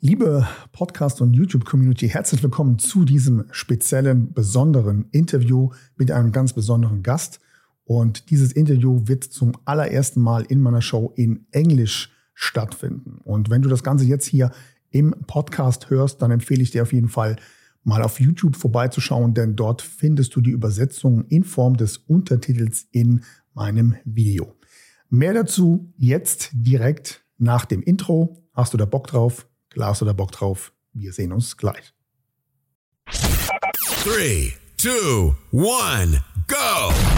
Liebe 0.00 0.46
Podcast- 0.70 1.20
und 1.20 1.34
YouTube-Community, 1.34 2.08
herzlich 2.08 2.40
willkommen 2.44 2.78
zu 2.78 3.04
diesem 3.04 3.46
speziellen, 3.50 4.32
besonderen 4.32 5.06
Interview 5.10 5.70
mit 5.96 6.12
einem 6.12 6.30
ganz 6.30 6.52
besonderen 6.52 7.02
Gast. 7.02 7.40
Und 7.82 8.30
dieses 8.30 8.52
Interview 8.52 9.00
wird 9.08 9.24
zum 9.24 9.54
allerersten 9.64 10.20
Mal 10.20 10.44
in 10.44 10.60
meiner 10.60 10.82
Show 10.82 11.12
in 11.16 11.46
Englisch 11.50 12.12
stattfinden. 12.32 13.18
Und 13.24 13.50
wenn 13.50 13.60
du 13.60 13.68
das 13.68 13.82
Ganze 13.82 14.04
jetzt 14.04 14.26
hier 14.26 14.52
im 14.90 15.16
Podcast 15.26 15.90
hörst, 15.90 16.22
dann 16.22 16.30
empfehle 16.30 16.62
ich 16.62 16.70
dir 16.70 16.82
auf 16.82 16.92
jeden 16.92 17.08
Fall 17.08 17.34
mal 17.82 18.04
auf 18.04 18.20
YouTube 18.20 18.54
vorbeizuschauen, 18.54 19.34
denn 19.34 19.56
dort 19.56 19.82
findest 19.82 20.36
du 20.36 20.40
die 20.40 20.52
Übersetzung 20.52 21.24
in 21.24 21.42
Form 21.42 21.76
des 21.76 21.96
Untertitels 21.98 22.86
in 22.92 23.24
meinem 23.52 23.96
Video. 24.04 24.54
Mehr 25.10 25.34
dazu 25.34 25.92
jetzt 25.96 26.50
direkt 26.52 27.24
nach 27.36 27.64
dem 27.64 27.82
Intro. 27.82 28.44
Hast 28.54 28.74
du 28.74 28.76
da 28.76 28.84
Bock 28.84 29.08
drauf? 29.08 29.47
Du 29.78 29.84
da 30.06 30.12
Bock 30.12 30.32
drauf. 30.32 30.72
Wir 30.92 31.12
sehen 31.12 31.32
uns 31.32 31.56
gleich. 31.56 31.94
3, 33.06 34.52
2, 34.76 35.36
1, 35.52 36.20
go! 36.48 37.17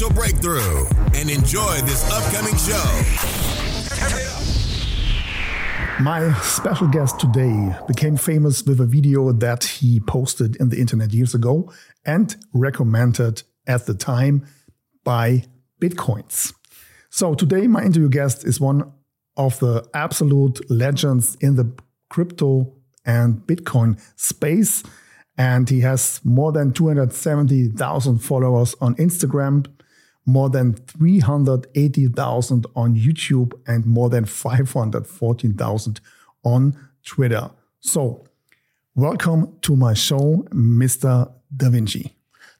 breakthrough 0.00 0.86
and 1.14 1.28
enjoy 1.28 1.76
this 1.82 2.10
upcoming 2.10 2.56
show. 2.56 2.82
My 6.00 6.32
special 6.40 6.88
guest 6.88 7.20
today 7.20 7.76
became 7.86 8.16
famous 8.16 8.64
with 8.64 8.80
a 8.80 8.86
video 8.86 9.32
that 9.32 9.64
he 9.64 10.00
posted 10.00 10.56
in 10.56 10.70
the 10.70 10.80
internet 10.80 11.12
years 11.12 11.34
ago 11.34 11.70
and 12.06 12.34
recommended 12.54 13.42
at 13.66 13.84
the 13.84 13.92
time 13.92 14.46
buy 15.04 15.44
Bitcoins. 15.80 16.54
So 17.10 17.34
today, 17.34 17.66
my 17.66 17.84
interview 17.84 18.08
guest 18.08 18.46
is 18.46 18.58
one 18.58 18.90
of 19.36 19.58
the 19.58 19.86
absolute 19.92 20.70
legends 20.70 21.36
in 21.40 21.56
the 21.56 21.70
crypto 22.08 22.72
and 23.04 23.40
Bitcoin 23.46 24.00
space. 24.16 24.82
And 25.36 25.68
he 25.68 25.80
has 25.80 26.20
more 26.24 26.50
than 26.50 26.72
270,000 26.72 28.18
followers 28.20 28.74
on 28.80 28.94
Instagram 28.96 29.66
more 30.24 30.48
than 30.50 30.74
380,000 30.74 32.66
on 32.76 32.94
YouTube 32.94 33.52
and 33.66 33.84
more 33.86 34.08
than 34.08 34.24
514,000 34.24 36.00
on 36.44 36.76
Twitter. 37.04 37.50
So, 37.80 38.26
welcome 38.94 39.58
to 39.62 39.74
my 39.76 39.94
show, 39.94 40.46
Mr. 40.50 41.32
Da 41.54 41.70
Vinci. 41.70 42.14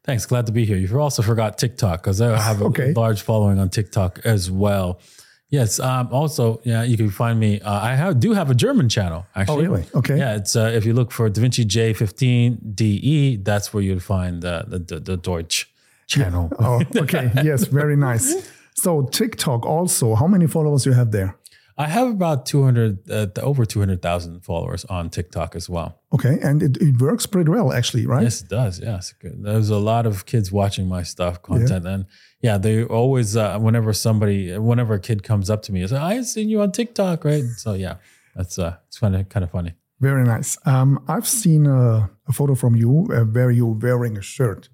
Thanks. 0.04 0.26
Glad 0.26 0.46
to 0.46 0.52
be 0.52 0.64
here. 0.64 0.76
You 0.76 1.00
also 1.00 1.22
forgot 1.22 1.58
TikTok 1.58 2.02
because 2.02 2.20
I 2.20 2.36
have 2.36 2.60
a 2.60 2.64
okay. 2.64 2.92
large 2.92 3.22
following 3.22 3.60
on 3.60 3.68
TikTok 3.70 4.20
as 4.24 4.50
well. 4.50 5.00
Yes. 5.48 5.78
Um, 5.78 6.08
also, 6.10 6.60
yeah, 6.64 6.82
you 6.82 6.96
can 6.96 7.10
find 7.10 7.38
me. 7.38 7.60
Uh, 7.60 7.72
I 7.72 7.94
have, 7.94 8.18
do 8.18 8.32
have 8.32 8.50
a 8.50 8.54
German 8.54 8.88
channel 8.88 9.26
actually. 9.36 9.66
Oh, 9.66 9.70
really? 9.70 9.84
Okay. 9.94 10.18
Yeah. 10.18 10.36
It's 10.36 10.56
uh, 10.56 10.72
if 10.74 10.84
you 10.84 10.94
look 10.94 11.12
for 11.12 11.28
Da 11.28 11.40
Vinci 11.40 11.64
J15 11.64 12.74
DE, 12.74 13.36
that's 13.36 13.72
where 13.72 13.82
you'd 13.82 14.02
find 14.02 14.44
uh, 14.44 14.64
the, 14.66 14.78
the 14.78 14.98
the 14.98 15.16
Deutsch 15.16 15.71
channel. 16.06 16.50
oh, 16.58 16.82
okay. 16.96 17.30
yes, 17.42 17.64
very 17.64 17.96
nice. 17.96 18.50
So 18.74 19.02
TikTok 19.02 19.66
also, 19.66 20.14
how 20.14 20.26
many 20.26 20.46
followers 20.46 20.86
you 20.86 20.92
have 20.92 21.10
there? 21.10 21.36
I 21.78 21.86
have 21.88 22.08
about 22.08 22.44
200, 22.46 23.10
uh, 23.10 23.26
over 23.40 23.64
200,000 23.64 24.40
followers 24.44 24.84
on 24.86 25.08
TikTok 25.08 25.56
as 25.56 25.70
well. 25.70 26.00
Okay. 26.12 26.38
And 26.42 26.62
it, 26.62 26.76
it 26.76 27.00
works 27.00 27.24
pretty 27.26 27.50
well, 27.50 27.72
actually, 27.72 28.06
right? 28.06 28.22
Yes, 28.22 28.42
it 28.42 28.48
does. 28.48 28.78
Yes. 28.78 29.14
Good. 29.20 29.42
There's 29.42 29.70
a 29.70 29.78
lot 29.78 30.04
of 30.04 30.26
kids 30.26 30.52
watching 30.52 30.86
my 30.86 31.02
stuff, 31.02 31.42
content. 31.42 31.84
Yeah. 31.84 31.90
And 31.92 32.06
yeah, 32.42 32.58
they 32.58 32.84
always, 32.84 33.36
uh, 33.36 33.58
whenever 33.58 33.92
somebody, 33.94 34.56
whenever 34.58 34.94
a 34.94 35.00
kid 35.00 35.22
comes 35.22 35.48
up 35.48 35.62
to 35.62 35.72
me, 35.72 35.86
say, 35.86 35.96
I've 35.96 36.26
seen 36.26 36.50
you 36.50 36.60
on 36.60 36.72
TikTok, 36.72 37.24
right? 37.24 37.44
So 37.56 37.72
yeah, 37.72 37.96
that's, 38.36 38.58
uh, 38.58 38.76
it's 38.88 38.98
kind 38.98 39.16
of, 39.16 39.28
kind 39.30 39.42
of 39.42 39.50
funny. 39.50 39.72
Very 39.98 40.24
nice. 40.24 40.58
Um, 40.66 41.02
I've 41.08 41.28
seen 41.28 41.66
a, 41.66 42.10
a 42.28 42.32
photo 42.32 42.54
from 42.54 42.76
you 42.76 43.08
uh, 43.12 43.20
where 43.20 43.50
you're 43.50 43.74
wearing 43.74 44.18
a 44.18 44.22
shirt 44.22 44.68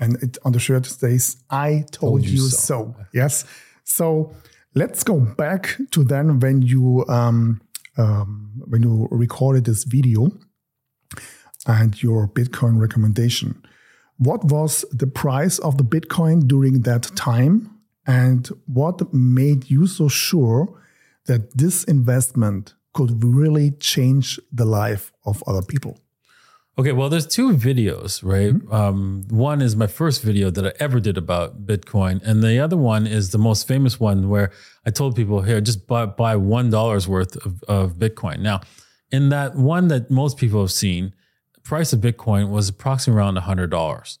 and 0.00 0.22
it, 0.22 0.38
on 0.44 0.52
the 0.52 0.58
shirt 0.58 0.86
says 0.86 1.36
"I 1.50 1.84
told, 1.90 2.22
told 2.22 2.24
you, 2.24 2.42
you 2.42 2.48
so. 2.48 2.58
so." 2.58 2.96
Yes. 3.12 3.44
So 3.84 4.34
let's 4.74 5.02
go 5.02 5.18
back 5.18 5.76
to 5.90 6.04
then 6.04 6.40
when 6.40 6.62
you 6.62 7.04
um, 7.08 7.60
um, 7.96 8.62
when 8.66 8.82
you 8.82 9.08
recorded 9.10 9.64
this 9.64 9.84
video 9.84 10.30
and 11.66 12.02
your 12.02 12.28
Bitcoin 12.28 12.80
recommendation. 12.80 13.62
What 14.16 14.44
was 14.44 14.84
the 14.90 15.06
price 15.06 15.58
of 15.60 15.78
the 15.78 15.84
Bitcoin 15.84 16.48
during 16.48 16.82
that 16.82 17.04
time, 17.14 17.70
and 18.06 18.48
what 18.66 19.12
made 19.14 19.70
you 19.70 19.86
so 19.86 20.08
sure 20.08 20.80
that 21.26 21.56
this 21.56 21.84
investment 21.84 22.74
could 22.94 23.22
really 23.22 23.70
change 23.72 24.40
the 24.50 24.64
life 24.64 25.12
of 25.24 25.44
other 25.46 25.62
people? 25.62 26.00
Okay, 26.78 26.92
well, 26.92 27.08
there's 27.08 27.26
two 27.26 27.54
videos, 27.54 28.22
right? 28.22 28.54
Mm-hmm. 28.54 28.72
Um, 28.72 29.24
one 29.30 29.60
is 29.60 29.74
my 29.74 29.88
first 29.88 30.22
video 30.22 30.48
that 30.50 30.64
I 30.64 30.72
ever 30.78 31.00
did 31.00 31.18
about 31.18 31.66
Bitcoin, 31.66 32.22
and 32.22 32.40
the 32.40 32.60
other 32.60 32.76
one 32.76 33.04
is 33.04 33.30
the 33.30 33.38
most 33.38 33.66
famous 33.66 33.98
one 33.98 34.28
where 34.28 34.52
I 34.86 34.90
told 34.90 35.16
people, 35.16 35.42
"Here, 35.42 35.60
just 35.60 35.88
buy 35.88 36.06
buy 36.06 36.36
one 36.36 36.70
dollar's 36.70 37.08
worth 37.08 37.34
of, 37.44 37.64
of 37.64 37.94
Bitcoin." 37.94 38.38
Now, 38.38 38.60
in 39.10 39.30
that 39.30 39.56
one 39.56 39.88
that 39.88 40.08
most 40.08 40.36
people 40.36 40.60
have 40.60 40.70
seen, 40.70 41.14
price 41.64 41.92
of 41.92 42.00
Bitcoin 42.00 42.48
was 42.48 42.68
approximately 42.68 43.18
around 43.18 43.36
hundred 43.38 43.70
dollars, 43.70 44.20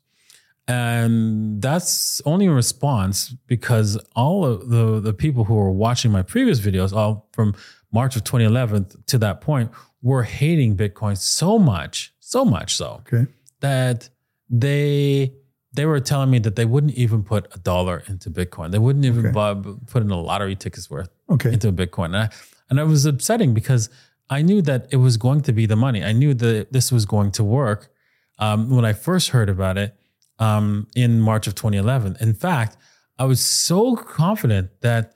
and 0.66 1.62
that's 1.62 2.20
only 2.24 2.46
a 2.46 2.50
response 2.50 3.36
because 3.46 3.96
all 4.16 4.44
of 4.44 4.68
the 4.68 4.98
the 4.98 5.12
people 5.12 5.44
who 5.44 5.54
were 5.54 5.70
watching 5.70 6.10
my 6.10 6.22
previous 6.22 6.58
videos, 6.58 6.92
all 6.92 7.28
from 7.32 7.54
March 7.92 8.16
of 8.16 8.24
2011 8.24 9.04
to 9.06 9.16
that 9.18 9.40
point, 9.40 9.70
were 10.02 10.24
hating 10.24 10.76
Bitcoin 10.76 11.16
so 11.16 11.56
much 11.56 12.12
so 12.28 12.44
much 12.44 12.76
so 12.76 13.02
okay. 13.06 13.26
that 13.60 14.10
they 14.50 15.32
they 15.72 15.86
were 15.86 16.00
telling 16.00 16.30
me 16.30 16.38
that 16.40 16.56
they 16.56 16.64
wouldn't 16.64 16.94
even 16.94 17.22
put 17.22 17.46
a 17.54 17.58
dollar 17.58 18.02
into 18.06 18.30
Bitcoin. 18.30 18.70
They 18.70 18.78
wouldn't 18.78 19.04
even 19.04 19.26
okay. 19.26 19.32
buy, 19.32 19.54
put 19.86 20.02
in 20.02 20.10
a 20.10 20.20
lottery 20.20 20.56
ticket's 20.56 20.90
worth 20.90 21.10
okay. 21.30 21.52
into 21.52 21.68
a 21.68 21.72
Bitcoin. 21.72 22.06
And 22.06 22.16
I, 22.16 22.30
and 22.68 22.78
it 22.78 22.84
was 22.84 23.06
upsetting 23.06 23.54
because 23.54 23.88
I 24.28 24.42
knew 24.42 24.60
that 24.62 24.88
it 24.90 24.96
was 24.96 25.16
going 25.16 25.42
to 25.42 25.52
be 25.52 25.66
the 25.66 25.76
money. 25.76 26.02
I 26.02 26.12
knew 26.12 26.34
that 26.34 26.72
this 26.72 26.90
was 26.90 27.06
going 27.06 27.30
to 27.32 27.44
work 27.44 27.90
um, 28.38 28.70
when 28.70 28.84
I 28.84 28.92
first 28.92 29.30
heard 29.30 29.48
about 29.48 29.78
it 29.78 29.94
um, 30.38 30.86
in 30.94 31.20
March 31.20 31.46
of 31.46 31.54
2011. 31.54 32.16
In 32.20 32.34
fact, 32.34 32.76
I 33.18 33.24
was 33.24 33.40
so 33.40 33.96
confident 33.96 34.70
that 34.80 35.14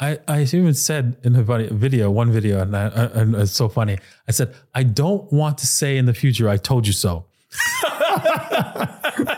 I, 0.00 0.18
I 0.26 0.42
even 0.42 0.72
said 0.72 1.18
in 1.22 1.36
a 1.36 1.42
video, 1.42 2.10
one 2.10 2.32
video, 2.32 2.62
and, 2.62 2.74
I, 2.74 2.86
and 2.86 3.34
it's 3.34 3.52
so 3.52 3.68
funny. 3.68 3.98
I 4.26 4.32
said, 4.32 4.54
I 4.74 4.82
don't 4.82 5.30
want 5.30 5.58
to 5.58 5.66
say 5.66 5.98
in 5.98 6.06
the 6.06 6.14
future, 6.14 6.48
I 6.48 6.56
told 6.56 6.86
you 6.86 6.94
so. 6.94 7.26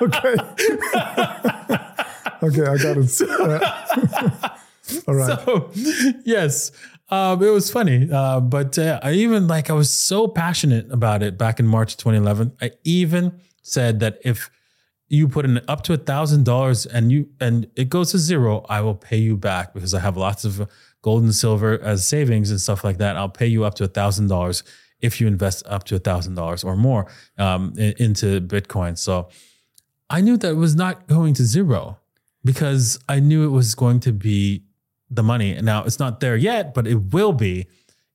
okay. 0.00 0.36
okay, 2.42 2.66
I 2.66 2.76
got 2.78 2.96
it. 2.96 3.22
Uh, 4.92 5.04
all 5.06 5.14
right. 5.14 5.38
So, 5.46 5.70
yes, 6.24 6.72
um, 7.08 7.42
it 7.42 7.50
was 7.50 7.70
funny. 7.70 8.08
Uh, 8.10 8.40
but 8.40 8.76
uh, 8.78 8.98
I 9.02 9.12
even 9.12 9.46
like, 9.46 9.70
I 9.70 9.74
was 9.74 9.90
so 9.90 10.26
passionate 10.26 10.90
about 10.90 11.22
it 11.22 11.38
back 11.38 11.60
in 11.60 11.66
March 11.66 11.96
2011. 11.96 12.52
I 12.60 12.72
even 12.82 13.40
said 13.62 14.00
that 14.00 14.18
if 14.24 14.50
you 15.12 15.28
put 15.28 15.44
in 15.44 15.60
up 15.68 15.82
to 15.82 15.92
a 15.92 15.98
thousand 15.98 16.44
dollars 16.44 16.86
and 16.86 17.12
you 17.12 17.28
and 17.38 17.68
it 17.76 17.90
goes 17.90 18.12
to 18.12 18.18
zero, 18.18 18.64
I 18.70 18.80
will 18.80 18.94
pay 18.94 19.18
you 19.18 19.36
back 19.36 19.74
because 19.74 19.92
I 19.92 20.00
have 20.00 20.16
lots 20.16 20.46
of 20.46 20.66
gold 21.02 21.22
and 21.22 21.34
silver 21.34 21.78
as 21.82 22.06
savings 22.06 22.50
and 22.50 22.58
stuff 22.58 22.82
like 22.82 22.96
that. 22.96 23.16
I'll 23.18 23.28
pay 23.28 23.46
you 23.46 23.64
up 23.64 23.74
to 23.74 23.84
a 23.84 23.88
thousand 23.88 24.28
dollars 24.28 24.64
if 25.00 25.20
you 25.20 25.26
invest 25.26 25.64
up 25.66 25.84
to 25.84 25.96
a 25.96 25.98
thousand 25.98 26.34
dollars 26.36 26.64
or 26.64 26.76
more 26.76 27.08
um, 27.36 27.74
into 27.76 28.40
Bitcoin. 28.40 28.96
So 28.96 29.28
I 30.08 30.22
knew 30.22 30.38
that 30.38 30.52
it 30.52 30.56
was 30.56 30.74
not 30.74 31.06
going 31.08 31.34
to 31.34 31.44
zero 31.44 31.98
because 32.42 32.98
I 33.06 33.20
knew 33.20 33.44
it 33.44 33.50
was 33.50 33.74
going 33.74 34.00
to 34.00 34.12
be 34.12 34.64
the 35.10 35.22
money. 35.22 35.52
And 35.52 35.66
now 35.66 35.84
it's 35.84 35.98
not 35.98 36.20
there 36.20 36.36
yet, 36.36 36.72
but 36.72 36.86
it 36.86 37.12
will 37.12 37.34
be 37.34 37.66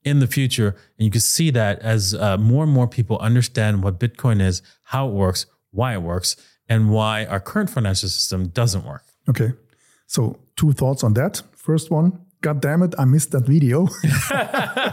in 0.04 0.18
the 0.18 0.28
future. 0.28 0.70
And 0.98 1.06
you 1.06 1.12
can 1.12 1.22
see 1.22 1.52
that 1.52 1.78
as 1.80 2.16
uh, 2.16 2.38
more 2.38 2.64
and 2.64 2.74
more 2.74 2.88
people 2.88 3.20
understand 3.20 3.84
what 3.84 4.00
Bitcoin 4.00 4.42
is, 4.42 4.64
how 4.86 5.08
it 5.10 5.14
works, 5.14 5.46
why 5.70 5.94
it 5.94 6.02
works, 6.02 6.36
and 6.70 6.90
why 6.90 7.26
our 7.26 7.40
current 7.40 7.70
financial 7.70 8.10
system 8.10 8.48
doesn't 8.48 8.84
work. 8.84 9.06
Okay. 9.30 9.54
So, 10.06 10.40
two 10.56 10.72
thoughts 10.72 11.04
on 11.04 11.14
that. 11.14 11.42
First 11.54 11.92
one, 11.92 12.20
God 12.42 12.62
damn 12.62 12.84
it, 12.84 12.94
I 12.98 13.06
missed 13.06 13.32
that 13.32 13.46
video. 13.46 13.88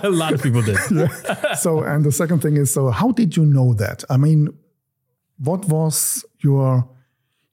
a 0.02 0.10
lot 0.10 0.32
of 0.32 0.42
people 0.42 0.62
did. 0.62 0.76
so, 1.56 1.82
and 1.82 2.04
the 2.04 2.12
second 2.12 2.40
thing 2.40 2.56
is, 2.56 2.72
so 2.72 2.90
how 2.90 3.12
did 3.12 3.36
you 3.36 3.44
know 3.44 3.74
that? 3.74 4.02
I 4.08 4.16
mean, 4.16 4.48
what 5.38 5.66
was 5.66 6.24
your 6.40 6.88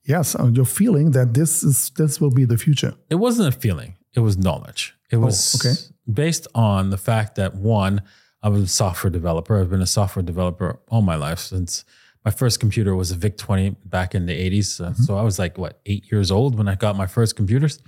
yes, 0.04 0.34
uh, 0.34 0.46
your 0.46 0.64
feeling 0.64 1.12
that 1.12 1.34
this 1.34 1.62
is 1.62 1.90
this 1.90 2.20
will 2.20 2.30
be 2.30 2.44
the 2.44 2.58
future? 2.58 2.94
It 3.10 3.16
wasn't 3.16 3.54
a 3.54 3.58
feeling; 3.58 3.96
it 4.14 4.20
was 4.20 4.36
knowledge. 4.36 4.94
It 5.10 5.18
was 5.18 5.54
okay. 5.54 5.74
based 6.10 6.46
on 6.54 6.90
the 6.90 6.96
fact 6.96 7.34
that 7.34 7.54
one, 7.54 8.02
I 8.42 8.48
was 8.48 8.62
a 8.62 8.68
software 8.68 9.10
developer. 9.10 9.60
I've 9.60 9.70
been 9.70 9.82
a 9.82 9.86
software 9.86 10.22
developer 10.22 10.80
all 10.88 11.02
my 11.02 11.16
life 11.16 11.38
since 11.38 11.84
my 12.24 12.30
first 12.30 12.60
computer 12.60 12.94
was 12.94 13.10
a 13.10 13.16
VIC 13.16 13.36
20 13.36 13.70
back 13.84 14.14
in 14.14 14.26
the 14.26 14.32
80s. 14.50 14.80
Uh, 14.80 14.94
So 14.94 15.16
I 15.16 15.22
was 15.22 15.38
like, 15.38 15.58
what, 15.58 15.80
eight 15.86 16.10
years 16.12 16.30
old 16.30 16.56
when 16.56 16.68
I 16.68 16.74
got 16.74 16.96
my 16.96 17.06
first 17.06 17.36
computers. 17.36 17.78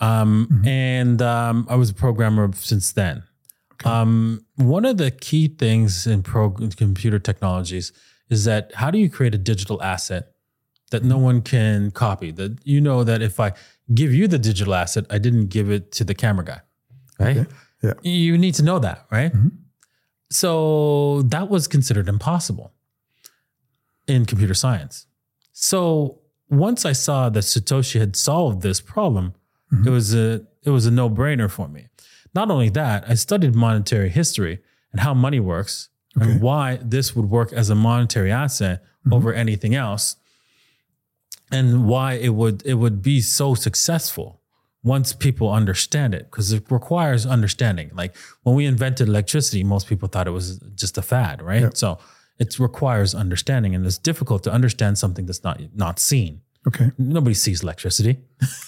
Um, 0.00 0.62
And 0.66 1.22
um, 1.22 1.66
I 1.68 1.76
was 1.76 1.90
a 1.90 1.94
programmer 1.94 2.50
since 2.54 2.92
then. 2.92 3.22
Um, 3.84 4.44
one 4.56 4.84
of 4.84 4.96
the 4.96 5.10
key 5.10 5.48
things 5.48 6.06
in 6.06 6.22
pro- 6.22 6.50
computer 6.76 7.18
technologies 7.18 7.92
is 8.30 8.44
that 8.44 8.72
how 8.74 8.90
do 8.92 8.98
you 8.98 9.10
create 9.10 9.34
a 9.34 9.38
digital 9.38 9.82
asset 9.82 10.24
that 10.92 11.02
no 11.04 11.18
one 11.18 11.42
can 11.42 11.90
copy? 11.90 12.30
That 12.30 12.58
you 12.64 12.80
know 12.80 13.02
that 13.04 13.22
if 13.22 13.40
I 13.40 13.52
give 13.92 14.14
you 14.14 14.28
the 14.28 14.38
digital 14.38 14.74
asset, 14.74 15.04
I 15.10 15.18
didn't 15.18 15.46
give 15.48 15.68
it 15.68 15.90
to 15.92 16.04
the 16.04 16.14
camera 16.14 16.44
guy, 16.44 16.60
right? 17.18 17.46
Yeah. 17.82 17.94
You 18.02 18.38
need 18.38 18.54
to 18.54 18.62
know 18.62 18.78
that, 18.78 19.06
right? 19.10 19.32
So 20.30 21.22
that 21.22 21.48
was 21.48 21.66
considered 21.68 22.08
impossible 22.08 22.72
in 24.06 24.24
computer 24.26 24.54
science. 24.54 25.06
So 25.52 26.18
once 26.48 26.84
I 26.84 26.92
saw 26.92 27.28
that 27.30 27.44
Satoshi 27.44 27.98
had 27.98 28.16
solved 28.16 28.62
this 28.62 28.80
problem, 28.80 29.34
mm-hmm. 29.72 29.88
it 29.88 29.90
was 29.90 30.14
a 30.14 30.46
it 30.62 30.70
was 30.70 30.86
a 30.86 30.90
no 30.90 31.10
brainer 31.10 31.50
for 31.50 31.68
me. 31.68 31.88
Not 32.34 32.50
only 32.50 32.68
that, 32.70 33.04
I 33.08 33.14
studied 33.14 33.54
monetary 33.54 34.08
history 34.08 34.60
and 34.92 35.00
how 35.00 35.14
money 35.14 35.40
works 35.40 35.88
and 36.14 36.42
why 36.42 36.78
this 36.82 37.16
would 37.16 37.30
work 37.30 37.52
as 37.52 37.70
a 37.70 37.74
monetary 37.74 38.30
asset 38.30 38.82
mm-hmm. 38.82 39.14
over 39.14 39.32
anything 39.32 39.74
else, 39.74 40.16
and 41.50 41.86
why 41.86 42.14
it 42.14 42.30
would 42.30 42.62
it 42.66 42.74
would 42.74 43.02
be 43.02 43.20
so 43.20 43.54
successful 43.54 44.40
once 44.84 45.12
people 45.12 45.50
understand 45.50 46.12
it 46.14 46.24
because 46.30 46.52
it 46.52 46.64
requires 46.70 47.24
understanding. 47.24 47.90
Like 47.94 48.16
when 48.42 48.56
we 48.56 48.66
invented 48.66 49.08
electricity, 49.08 49.62
most 49.62 49.86
people 49.86 50.08
thought 50.08 50.26
it 50.26 50.32
was 50.32 50.58
just 50.74 50.98
a 50.98 51.02
fad, 51.02 51.40
right? 51.40 51.76
So 51.76 51.98
it 52.42 52.58
requires 52.58 53.14
understanding, 53.24 53.74
and 53.74 53.80
it's 53.88 53.98
difficult 54.10 54.40
to 54.46 54.50
understand 54.58 54.92
something 55.02 55.26
that's 55.28 55.44
not 55.48 55.56
not 55.84 55.98
seen. 56.10 56.32
Okay. 56.68 56.88
Nobody 56.96 57.34
sees 57.34 57.62
electricity, 57.62 58.14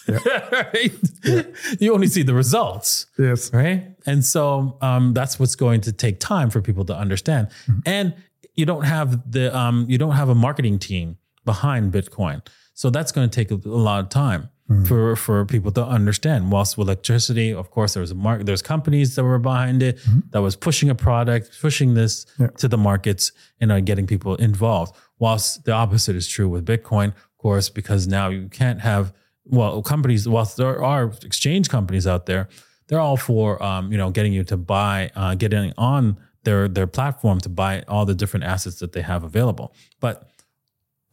right? 0.08 0.92
You 1.80 1.94
only 1.94 2.08
see 2.08 2.22
the 2.24 2.34
results, 2.34 3.06
Yes. 3.18 3.52
right? 3.52 3.80
And 4.06 4.24
so 4.24 4.76
um, 4.88 5.14
that's 5.14 5.38
what's 5.38 5.54
going 5.56 5.80
to 5.82 5.92
take 5.92 6.16
time 6.20 6.50
for 6.50 6.60
people 6.60 6.84
to 6.86 6.96
understand. 7.04 7.48
And 7.86 8.14
you 8.56 8.66
don't 8.66 8.84
have 8.84 9.08
the 9.30 9.44
um, 9.56 9.86
you 9.88 9.98
don't 9.98 10.16
have 10.20 10.28
a 10.28 10.34
marketing 10.34 10.78
team 10.78 11.16
behind 11.44 11.92
Bitcoin, 11.92 12.42
so 12.74 12.90
that's 12.90 13.12
going 13.12 13.28
to 13.30 13.34
take 13.44 13.50
a, 13.50 13.58
a 13.68 13.80
lot 13.88 14.00
of 14.04 14.08
time 14.08 14.48
for 14.86 15.14
for 15.14 15.44
people 15.44 15.70
to 15.72 15.84
understand. 15.84 16.50
Whilst 16.50 16.78
with 16.78 16.88
electricity, 16.88 17.52
of 17.52 17.70
course, 17.70 17.92
there 17.94 18.00
was 18.00 18.10
a 18.10 18.14
market, 18.14 18.46
there's 18.46 18.62
companies 18.62 19.14
that 19.14 19.22
were 19.24 19.38
behind 19.38 19.82
it 19.82 19.98
that 20.30 20.40
was 20.40 20.56
pushing 20.56 20.88
a 20.88 20.94
product, 20.94 21.50
pushing 21.60 21.92
this 21.94 22.24
Yeah. 22.38 22.46
to 22.58 22.68
the 22.68 22.78
markets, 22.78 23.30
and 23.60 23.70
uh, 23.70 23.80
getting 23.80 24.06
people 24.06 24.36
involved. 24.36 24.96
Whilst 25.18 25.64
the 25.64 25.72
opposite 25.72 26.16
is 26.16 26.26
true 26.26 26.48
with 26.48 26.64
Bitcoin, 26.64 27.08
of 27.08 27.36
course, 27.38 27.68
because 27.68 28.06
now 28.06 28.28
you 28.30 28.48
can't 28.48 28.80
have 28.80 29.12
well 29.44 29.82
companies. 29.82 30.26
Whilst 30.26 30.56
there 30.56 30.82
are 30.82 31.12
exchange 31.22 31.68
companies 31.68 32.06
out 32.06 32.24
there, 32.24 32.48
they're 32.88 33.00
all 33.00 33.18
for 33.18 33.62
um, 33.62 33.92
you 33.92 33.98
know 33.98 34.10
getting 34.10 34.32
you 34.32 34.44
to 34.44 34.56
buy, 34.56 35.10
uh, 35.14 35.34
getting 35.34 35.74
on 35.76 36.16
their 36.44 36.68
their 36.68 36.86
platform 36.86 37.38
to 37.40 37.50
buy 37.50 37.82
all 37.86 38.06
the 38.06 38.14
different 38.14 38.44
assets 38.44 38.78
that 38.78 38.92
they 38.92 39.02
have 39.02 39.24
available. 39.24 39.74
But 40.00 40.30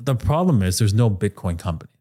the 0.01 0.15
problem 0.15 0.63
is 0.63 0.77
there's 0.79 0.93
no 0.93 1.09
Bitcoin 1.09 1.59
company. 1.59 1.91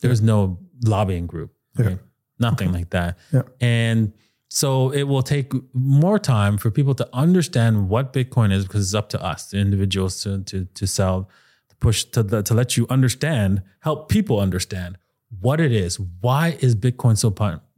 There's 0.00 0.20
no 0.22 0.58
lobbying 0.84 1.26
group. 1.26 1.52
right? 1.78 1.98
Nothing 2.38 2.72
like 2.72 2.90
that. 2.90 3.18
Yeah. 3.32 3.42
And 3.60 4.12
so 4.48 4.90
it 4.90 5.04
will 5.04 5.22
take 5.22 5.52
more 5.72 6.18
time 6.18 6.58
for 6.58 6.70
people 6.70 6.94
to 6.96 7.08
understand 7.12 7.88
what 7.88 8.12
Bitcoin 8.12 8.52
is 8.52 8.64
because 8.66 8.82
it's 8.86 8.94
up 8.94 9.08
to 9.10 9.22
us, 9.22 9.50
the 9.50 9.58
individuals, 9.58 10.22
to 10.22 10.42
to 10.44 10.64
to 10.64 10.86
sell, 10.86 11.28
to 11.70 11.76
push 11.76 12.04
to 12.04 12.22
to 12.42 12.54
let 12.54 12.76
you 12.76 12.86
understand, 12.90 13.62
help 13.80 14.08
people 14.08 14.38
understand 14.40 14.98
what 15.40 15.60
it 15.60 15.72
is. 15.72 15.98
Why 16.20 16.56
is 16.60 16.76
Bitcoin 16.76 17.16
so 17.18 17.28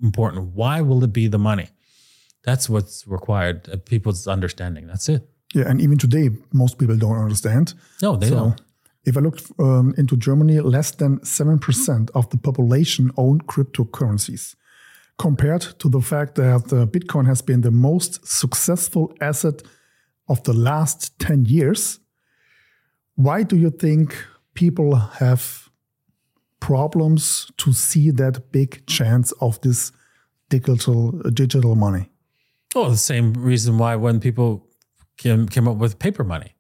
important? 0.03 0.55
Why 0.55 0.81
will 0.83 1.03
it 1.05 1.13
be 1.13 1.29
the 1.29 1.39
money? 1.39 1.69
That's 2.45 2.69
what's 2.69 3.07
required. 3.07 3.69
uh, 3.73 3.77
People's 3.79 4.27
understanding. 4.27 4.87
That's 4.87 5.09
it. 5.09 5.29
Yeah. 5.55 5.69
And 5.69 5.81
even 5.81 5.97
today, 5.99 6.31
most 6.53 6.79
people 6.79 6.97
don't 6.97 7.17
understand. 7.19 7.75
No, 8.03 8.17
they 8.17 8.29
So 8.29 8.35
don't. 8.35 8.61
If 9.07 9.17
I 9.17 9.21
look 9.21 9.39
um, 9.59 9.95
into 9.97 10.17
Germany, 10.17 10.61
less 10.61 10.91
than 10.91 11.21
7% 11.21 12.11
of 12.15 12.29
the 12.31 12.37
population 12.37 13.13
own 13.17 13.41
cryptocurrencies. 13.43 14.57
Compared 15.17 15.63
to 15.79 15.89
the 15.89 16.01
fact 16.01 16.35
that 16.35 16.73
uh, 16.73 16.85
Bitcoin 16.87 17.27
has 17.27 17.41
been 17.41 17.63
the 17.63 17.71
most 17.71 18.27
successful 18.27 19.15
asset 19.21 19.63
of 20.29 20.43
the 20.43 20.53
last 20.53 21.19
10 21.21 21.47
years, 21.47 22.01
why 23.15 23.45
do 23.45 23.57
you 23.57 23.71
think 23.71 24.15
people 24.55 24.97
have 24.97 25.71
problems 26.61 27.51
to 27.59 27.73
see 27.73 28.11
that 28.11 28.51
big 28.51 28.85
chance 28.87 29.33
of 29.41 29.61
this 29.61 29.93
digital 30.49 31.13
digital 31.33 31.77
money? 31.77 32.11
Oh, 32.75 32.91
the 32.91 32.97
same 32.97 33.33
reason 33.35 33.79
why 33.79 33.97
when 33.97 34.21
people 34.21 34.67
came 35.17 35.49
came 35.49 35.69
up 35.69 35.77
with 35.77 35.99
paper 35.99 36.25
money, 36.25 36.56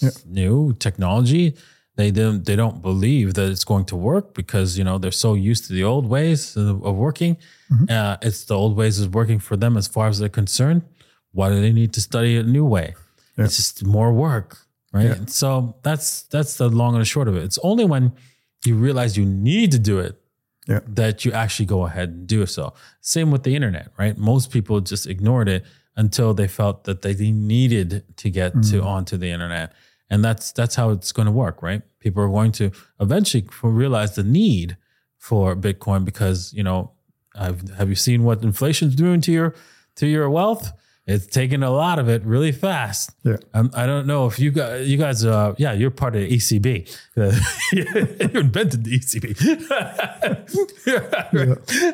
it's 0.00 0.24
new 0.26 0.74
technology. 0.78 1.54
They 1.96 2.10
don't 2.12 2.44
they 2.44 2.54
don't 2.56 2.80
believe 2.80 3.34
that 3.34 3.50
it's 3.50 3.64
going 3.64 3.84
to 3.86 3.96
work 3.96 4.32
because 4.34 4.78
you 4.78 4.84
know 4.84 4.98
they're 4.98 5.10
so 5.26 5.34
used 5.34 5.66
to 5.66 5.72
the 5.72 5.82
old 5.84 6.06
ways 6.06 6.56
of, 6.56 6.80
working. 6.80 7.36
Uh, 7.88 8.16
it's 8.22 8.44
the 8.44 8.54
old 8.54 8.76
ways 8.76 8.98
is 8.98 9.08
working 9.08 9.40
for 9.40 9.56
them 9.56 9.76
as 9.76 9.86
far 9.88 10.06
as 10.08 10.18
they're 10.20 10.28
concerned. 10.28 10.82
Why 11.32 11.48
do 11.50 11.60
they 11.60 11.72
need 11.72 11.92
to 11.94 12.00
study 12.00 12.36
a 12.36 12.42
new 12.42 12.64
way? 12.64 12.94
It's 13.36 13.56
just 13.56 13.84
more 13.84 14.12
work, 14.12 14.58
right? 14.92 15.28
So 15.28 15.74
that's 15.82 16.22
that's 16.22 16.56
the 16.56 16.68
long 16.68 16.94
and 16.94 17.00
the 17.02 17.04
short 17.04 17.28
of 17.28 17.36
it. 17.36 17.42
It's 17.42 17.58
only 17.62 17.84
when 17.84 18.12
you 18.64 18.74
realize 18.76 19.16
you 19.16 19.26
need 19.26 19.72
to 19.72 19.78
do 19.78 19.98
it 19.98 20.14
Yeah. 20.68 20.80
that 20.86 21.24
you 21.24 21.32
actually 21.32 21.66
go 21.66 21.86
ahead 21.86 22.08
and 22.10 22.26
do 22.26 22.46
so. 22.46 22.74
Same 23.00 23.30
with 23.32 23.42
the 23.42 23.54
internet, 23.54 23.92
right? 23.98 24.16
Most 24.18 24.50
people 24.50 24.80
just 24.80 25.06
ignored 25.06 25.48
it 25.48 25.64
until 25.96 26.32
they 26.34 26.46
felt 26.48 26.84
that 26.84 27.02
they 27.02 27.14
needed 27.32 28.04
to 28.16 28.30
get 28.30 28.52
to 28.70 28.82
onto 28.82 29.16
the 29.16 29.30
internet. 29.30 29.72
And 30.10 30.24
that's 30.24 30.52
that's 30.52 30.74
how 30.74 30.90
it's 30.90 31.12
going 31.12 31.26
to 31.26 31.32
work, 31.32 31.62
right? 31.62 31.82
People 32.00 32.22
are 32.22 32.28
going 32.28 32.52
to 32.52 32.70
eventually 33.00 33.46
realize 33.62 34.14
the 34.14 34.24
need 34.24 34.76
for 35.18 35.54
Bitcoin 35.54 36.04
because, 36.04 36.52
you 36.54 36.62
know, 36.62 36.92
I've, 37.34 37.68
have 37.72 37.88
you 37.88 37.94
seen 37.94 38.24
what 38.24 38.42
inflation's 38.42 38.94
doing 38.94 39.20
to 39.22 39.32
your 39.32 39.54
to 39.96 40.06
your 40.06 40.30
wealth? 40.30 40.72
It's 41.08 41.26
taking 41.26 41.62
a 41.62 41.70
lot 41.70 41.98
of 41.98 42.10
it 42.10 42.22
really 42.24 42.52
fast. 42.52 43.12
Yeah. 43.24 43.38
Um, 43.54 43.70
I 43.72 43.86
don't 43.86 44.06
know 44.06 44.26
if 44.26 44.38
you 44.38 44.50
guys, 44.50 44.86
you 44.86 44.98
guys, 44.98 45.24
uh, 45.24 45.54
yeah, 45.56 45.72
you're 45.72 45.90
part 45.90 46.14
of 46.14 46.20
the 46.20 46.36
ECB. 46.36 46.86
you 47.72 47.86
invented 48.38 48.84
the 48.84 48.98
ECB. 48.98 49.34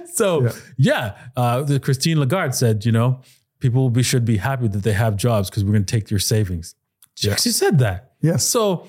So 0.14 0.50
yeah, 0.76 1.16
uh, 1.37 1.62
the 1.62 1.78
Christine 1.78 2.18
Lagarde 2.18 2.54
said, 2.54 2.85
you 2.85 2.90
know, 2.90 3.21
people 3.61 3.88
be, 3.88 4.02
should 4.02 4.25
be 4.25 4.38
happy 4.38 4.66
that 4.66 4.83
they 4.83 4.92
have 4.92 5.16
jobs 5.16 5.49
because 5.49 5.64
we're 5.64 5.73
going 5.73 5.85
to 5.85 5.97
take 5.97 6.11
your 6.11 6.21
savings. 6.21 6.75
She 7.14 7.30
actually 7.30 7.52
said 7.52 7.78
that. 7.78 8.12
Yes. 8.21 8.44
So 8.44 8.88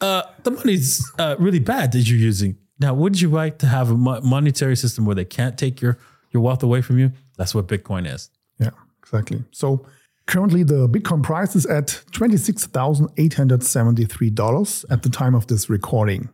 uh, 0.00 0.22
the 0.42 0.50
money's 0.50 1.08
uh, 1.18 1.36
really 1.38 1.60
bad 1.60 1.92
that 1.92 2.08
you're 2.08 2.18
using. 2.18 2.56
Now, 2.78 2.92
would 2.94 3.20
you 3.20 3.28
like 3.30 3.58
to 3.58 3.66
have 3.66 3.90
a 3.90 3.96
mo- 3.96 4.20
monetary 4.22 4.76
system 4.76 5.04
where 5.06 5.14
they 5.14 5.24
can't 5.24 5.56
take 5.56 5.80
your 5.80 5.96
your 6.32 6.42
wealth 6.42 6.62
away 6.62 6.82
from 6.82 6.98
you? 6.98 7.12
That's 7.36 7.54
what 7.54 7.68
Bitcoin 7.68 8.12
is. 8.12 8.28
Yeah, 8.58 8.70
exactly. 8.98 9.44
So 9.52 9.86
currently 10.26 10.64
the 10.64 10.86
Bitcoin 10.88 11.22
price 11.22 11.56
is 11.56 11.64
at 11.66 12.02
$26,873 12.12 14.84
at 14.90 15.02
the 15.02 15.08
time 15.08 15.34
of 15.34 15.46
this 15.46 15.70
recording. 15.70 16.28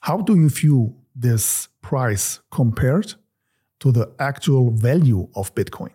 How 0.00 0.18
do 0.18 0.36
you 0.36 0.50
view 0.50 0.94
this 1.14 1.68
price 1.80 2.40
compared 2.50 3.14
to 3.80 3.92
the 3.92 4.10
actual 4.18 4.70
value 4.70 5.28
of 5.34 5.54
Bitcoin? 5.54 5.90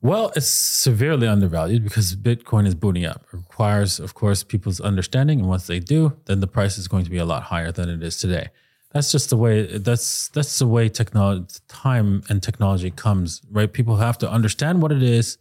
Well, 0.00 0.32
it's 0.36 0.46
severely 0.46 1.26
undervalued 1.26 1.82
because 1.82 2.14
Bitcoin 2.14 2.66
is 2.66 2.74
booting 2.74 3.04
up. 3.04 3.24
It 3.32 3.36
requires, 3.36 3.98
of 3.98 4.14
course, 4.14 4.44
people's 4.44 4.80
understanding, 4.80 5.40
and 5.40 5.48
once 5.48 5.66
they 5.66 5.80
do, 5.80 6.16
then 6.26 6.38
the 6.40 6.46
price 6.46 6.78
is 6.78 6.86
going 6.86 7.04
to 7.04 7.10
be 7.10 7.18
a 7.18 7.24
lot 7.24 7.44
higher 7.44 7.72
than 7.72 7.88
it 7.88 8.02
is 8.02 8.16
today. 8.16 8.50
That's 8.92 9.10
just 9.10 9.30
the 9.30 9.36
way. 9.36 9.78
That's 9.78 10.28
that's 10.28 10.58
the 10.58 10.66
way 10.66 10.88
technology, 10.88 11.46
time, 11.66 12.22
and 12.28 12.42
technology 12.42 12.90
comes. 12.90 13.42
Right? 13.50 13.70
People 13.72 13.96
have 13.96 14.18
to 14.18 14.30
understand 14.30 14.80
what 14.80 14.92
it 14.92 15.02
is, 15.02 15.36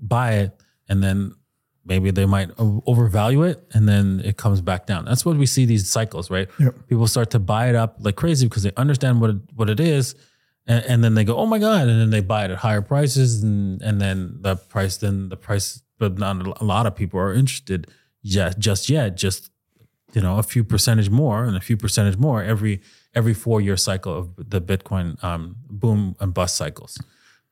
buy 0.00 0.32
it, 0.34 0.60
and 0.88 1.02
then 1.02 1.34
maybe 1.84 2.10
they 2.10 2.26
might 2.26 2.50
overvalue 2.58 3.42
it, 3.44 3.64
and 3.72 3.88
then 3.88 4.20
it 4.24 4.36
comes 4.36 4.60
back 4.60 4.86
down. 4.86 5.04
That's 5.04 5.24
what 5.24 5.36
we 5.36 5.46
see 5.46 5.66
these 5.66 5.88
cycles. 5.88 6.30
Right? 6.30 6.48
Yep. 6.58 6.88
People 6.88 7.06
start 7.06 7.30
to 7.30 7.38
buy 7.38 7.68
it 7.68 7.76
up 7.76 7.96
like 8.00 8.16
crazy 8.16 8.48
because 8.48 8.64
they 8.64 8.72
understand 8.76 9.20
what 9.20 9.30
it, 9.30 9.36
what 9.54 9.70
it 9.70 9.78
is, 9.78 10.16
and, 10.66 10.84
and 10.84 11.04
then 11.04 11.14
they 11.14 11.24
go, 11.24 11.36
oh 11.36 11.46
my 11.46 11.58
god, 11.58 11.88
and 11.88 12.00
then 12.00 12.10
they 12.10 12.20
buy 12.20 12.44
it 12.44 12.50
at 12.50 12.58
higher 12.58 12.82
prices, 12.82 13.42
and 13.42 13.82
and 13.82 14.00
then 14.00 14.38
the 14.40 14.56
price, 14.56 14.96
then 14.96 15.28
the 15.28 15.36
price, 15.36 15.82
but 15.98 16.18
not 16.18 16.60
a 16.60 16.64
lot 16.64 16.86
of 16.86 16.94
people 16.94 17.20
are 17.20 17.32
interested 17.32 17.86
yet, 18.22 18.58
just 18.58 18.88
yet, 18.88 19.16
just 19.16 19.50
you 20.14 20.20
know, 20.20 20.38
a 20.38 20.42
few 20.42 20.62
percentage 20.64 21.10
more 21.10 21.44
and 21.44 21.56
a 21.56 21.60
few 21.60 21.76
percentage 21.76 22.16
more 22.16 22.42
every 22.42 22.80
every 23.14 23.34
four 23.34 23.60
year 23.60 23.76
cycle 23.76 24.16
of 24.16 24.30
the 24.36 24.60
Bitcoin 24.60 25.22
um, 25.22 25.56
boom 25.68 26.16
and 26.20 26.32
bust 26.32 26.56
cycles. 26.56 26.98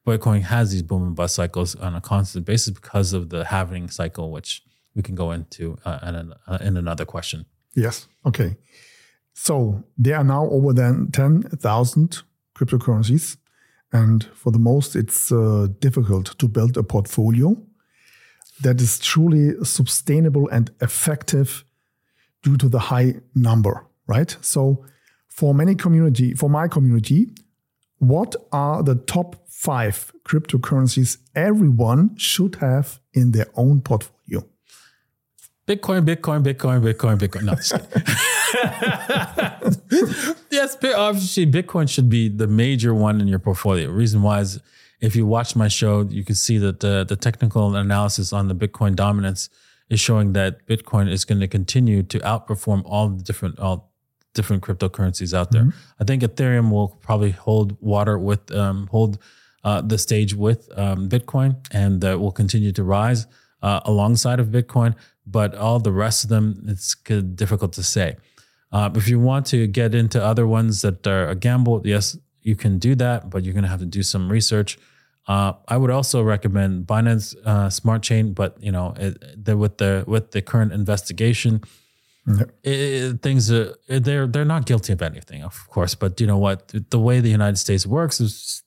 Bitcoin 0.07 0.43
has 0.43 0.73
these 0.73 0.83
boom 0.83 1.03
and 1.03 1.15
bust 1.15 1.35
cycles 1.35 1.75
on 1.77 1.95
a 1.95 2.01
constant 2.01 2.45
basis 2.45 2.71
because 2.71 3.13
of 3.13 3.31
the 3.31 3.45
halving 3.45 3.89
cycle, 3.89 4.31
which 4.31 4.63
we 4.95 5.03
can 5.03 5.15
go 5.15 5.31
into 5.31 5.77
uh, 5.85 5.99
in, 6.03 6.35
uh, 6.47 6.59
in 6.61 6.77
another 6.77 7.05
question. 7.05 7.47
Yes. 7.75 8.09
Okay. 8.27 8.57
So 9.35 9.85
there 9.97 10.17
are 10.17 10.25
now 10.25 10.49
over 10.51 10.73
than 10.73 11.11
10,000 11.11 12.23
cryptocurrencies. 12.55 13.37
And 13.93 14.25
for 14.35 14.51
the 14.53 14.59
most, 14.59 14.97
it's 14.97 15.31
uh, 15.31 15.69
difficult 15.81 16.39
to 16.39 16.49
build 16.49 16.77
a 16.77 16.83
portfolio 16.83 17.57
that 18.63 18.81
is 18.81 18.99
truly 18.99 19.53
sustainable 19.65 20.49
and 20.49 20.71
effective 20.81 21.65
due 22.43 22.57
to 22.57 22.69
the 22.69 22.79
high 22.79 23.15
number, 23.35 23.87
right? 24.07 24.37
So 24.41 24.85
for 25.29 25.55
many 25.55 25.75
community, 25.75 26.35
for 26.35 26.49
my 26.49 26.69
community, 26.69 27.33
what 27.99 28.35
are 28.51 28.83
the 28.83 28.97
top 28.97 29.49
five 29.49 30.13
cryptocurrencies 30.25 31.19
everyone 31.35 32.17
should 32.17 32.57
have 32.57 33.01
in 33.13 33.33
their 33.33 33.47
own 33.55 33.81
portfolio? 33.81 34.45
Bitcoin, 35.67 36.05
Bitcoin, 36.05 36.43
Bitcoin, 36.43 36.83
Bitcoin, 36.83 37.19
Bitcoin. 37.19 37.45
No, 37.45 37.55
yes, 40.51 40.77
obviously 40.83 41.47
Bitcoin 41.47 41.89
should 41.89 42.09
be 42.09 42.29
the 42.29 42.47
major 42.47 42.95
one 42.95 43.21
in 43.21 43.29
your 43.29 43.39
portfolio. 43.39 43.91
Reason 43.91 44.23
why 44.23 44.41
is 44.41 44.61
if 45.01 45.17
you 45.17 45.27
watch 45.27 45.57
my 45.57 45.69
show, 45.69 46.03
you 46.09 46.25
can 46.25 46.35
see 46.35 46.59
that 46.59 46.81
the, 46.81 47.05
the 47.05 47.17
technical 47.17 47.75
analysis 47.75 48.33
on 48.33 48.49
the 48.49 48.55
Bitcoin 48.55 48.95
dominance 48.95 49.51
is 49.89 50.01
showing 50.01 50.33
that 50.33 50.67
Bitcoin 50.67 51.11
is 51.11 51.25
going 51.25 51.41
to 51.41 51.49
continue 51.49 52.03
to 52.05 52.19
outperform 52.21 52.83
all 52.87 53.09
the 53.09 53.23
different 53.23 53.59
all 53.59 53.93
different 54.35 54.63
cryptocurrencies 54.63 55.35
out 55.35 55.51
there. 55.51 55.65
Mm-hmm. 55.65 56.01
I 56.01 56.05
think 56.05 56.23
Ethereum 56.23 56.71
will 56.71 56.89
probably 56.89 57.33
hold 57.33 57.77
water 57.81 58.19
with 58.19 58.51
um, 58.53 58.87
hold 58.87 59.19
uh, 59.65 59.81
the 59.81 59.99
stage 59.99 60.35
with 60.35 60.69
um, 60.79 61.09
Bitcoin, 61.09 61.57
and 61.71 62.05
uh, 62.05 62.19
will 62.19 62.33
continue 62.33 62.73
to 62.73 62.85
rise 62.85 63.27
uh, 63.63 63.81
alongside 63.85 64.41
of 64.41 64.49
Bitcoin. 64.49 64.95
But 65.27 65.55
all 65.55 65.79
the 65.79 65.93
rest 65.93 66.25
of 66.25 66.31
them, 66.31 66.65
it's 66.67 66.95
difficult 66.95 67.73
to 67.75 67.83
say. 67.83 68.17
Uh, 68.73 68.91
if 68.95 69.09
you 69.09 69.21
want 69.21 69.47
to 69.47 69.67
get 69.67 69.95
into 69.95 70.23
other 70.23 70.47
ones 70.47 70.81
that 70.83 71.07
are 71.07 71.29
a 71.29 71.35
gamble, 71.35 71.83
yes, 71.85 72.17
you 72.41 72.57
can 72.57 72.79
do 72.79 72.95
that, 72.95 73.31
but 73.31 73.45
you're 73.45 73.53
going 73.53 73.65
to 73.65 73.69
have 73.69 73.81
to 73.81 73.87
do 73.87 74.03
some 74.03 74.31
research. 74.31 74.79
Uh, 75.29 75.53
I 75.69 75.77
would 75.77 75.91
also 75.91 76.23
recommend 76.23 76.87
Binance 76.87 77.37
uh, 77.45 77.71
Smart 77.71 78.03
Chain, 78.03 78.33
but 78.33 78.61
you 78.61 78.73
know, 78.73 78.95
it, 78.97 79.45
the, 79.45 79.57
with 79.57 79.79
the 79.79 80.05
with 80.07 80.33
the 80.33 80.43
current 80.43 80.73
investigation, 80.73 81.61
mm-hmm. 82.27 82.43
it, 82.65 83.23
things 83.23 83.53
are 83.53 83.75
they're 83.87 84.27
they're 84.27 84.45
not 84.45 84.67
guilty 84.67 84.93
of 84.93 85.01
anything, 85.01 85.45
of 85.45 85.69
course. 85.69 85.95
But 85.95 86.21
you 86.21 86.27
know 86.27 86.39
what? 86.39 86.73
The 86.91 86.99
way 86.99 87.21
the 87.21 87.31
United 87.31 87.59
States 87.59 87.87
works 87.87 88.21
is 88.21 88.65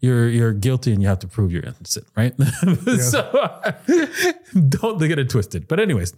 you're 0.00 0.28
you're 0.28 0.52
guilty 0.54 0.92
and 0.92 1.02
you 1.02 1.08
have 1.08 1.18
to 1.18 1.28
prove 1.28 1.52
you're 1.52 1.64
innocent, 1.64 2.06
right? 2.16 2.34
Yeah. 2.86 2.96
so 2.96 3.72
don't 4.68 4.98
get 4.98 5.18
it 5.18 5.28
twisted. 5.28 5.68
But 5.68 5.80
anyways, 5.80 6.14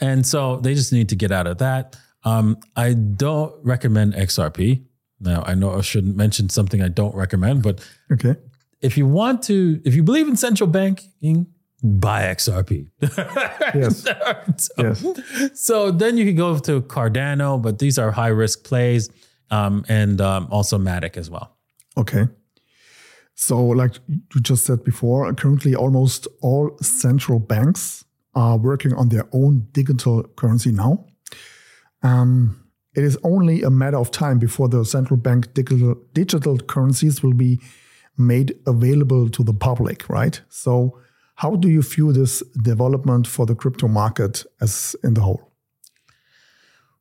and 0.00 0.26
so 0.26 0.56
they 0.56 0.74
just 0.74 0.92
need 0.92 1.08
to 1.10 1.16
get 1.16 1.32
out 1.32 1.46
of 1.46 1.58
that. 1.58 1.96
Um, 2.24 2.58
I 2.74 2.94
don't 2.94 3.54
recommend 3.64 4.14
XRP. 4.14 4.84
Now 5.20 5.42
I 5.46 5.54
know 5.54 5.76
I 5.76 5.80
shouldn't 5.80 6.16
mention 6.16 6.48
something 6.48 6.82
I 6.82 6.88
don't 6.88 7.14
recommend, 7.14 7.62
but 7.62 7.86
okay. 8.12 8.36
If 8.80 8.98
you 8.98 9.06
want 9.06 9.42
to, 9.44 9.80
if 9.84 9.94
you 9.94 10.02
believe 10.02 10.28
in 10.28 10.36
central 10.36 10.68
banking, 10.68 11.46
buy 11.82 12.22
XRP. 12.22 12.88
yes. 13.74 14.02
so, 14.56 14.72
yes. 14.78 15.04
So 15.54 15.90
then 15.90 16.16
you 16.16 16.26
can 16.26 16.36
go 16.36 16.58
to 16.58 16.82
Cardano, 16.82 17.60
but 17.60 17.78
these 17.78 17.98
are 17.98 18.10
high 18.10 18.28
risk 18.28 18.64
plays, 18.64 19.08
um, 19.50 19.84
and 19.88 20.20
um, 20.20 20.48
also 20.50 20.78
Matic 20.78 21.16
as 21.16 21.30
well. 21.30 21.56
Okay. 21.96 22.28
So, 23.34 23.62
like 23.62 23.96
you 24.08 24.40
just 24.40 24.64
said 24.64 24.82
before, 24.82 25.32
currently 25.34 25.74
almost 25.74 26.26
all 26.40 26.76
central 26.80 27.38
banks 27.38 28.05
are 28.36 28.56
working 28.56 28.94
on 28.94 29.08
their 29.08 29.26
own 29.32 29.66
digital 29.72 30.22
currency 30.36 30.70
now. 30.70 31.06
Um, 32.02 32.62
it 32.94 33.02
is 33.02 33.18
only 33.24 33.62
a 33.62 33.70
matter 33.70 33.96
of 33.96 34.10
time 34.10 34.38
before 34.38 34.68
the 34.68 34.84
central 34.84 35.16
bank 35.16 35.52
digital, 35.54 35.96
digital 36.12 36.58
currencies 36.58 37.22
will 37.22 37.34
be 37.34 37.60
made 38.16 38.54
available 38.66 39.28
to 39.30 39.42
the 39.42 39.52
public, 39.52 40.08
right? 40.08 40.40
So, 40.48 40.98
how 41.34 41.56
do 41.56 41.68
you 41.68 41.82
view 41.82 42.12
this 42.12 42.42
development 42.62 43.26
for 43.26 43.44
the 43.44 43.54
crypto 43.54 43.88
market 43.88 44.44
as 44.60 44.96
in 45.04 45.12
the 45.14 45.20
whole? 45.20 45.52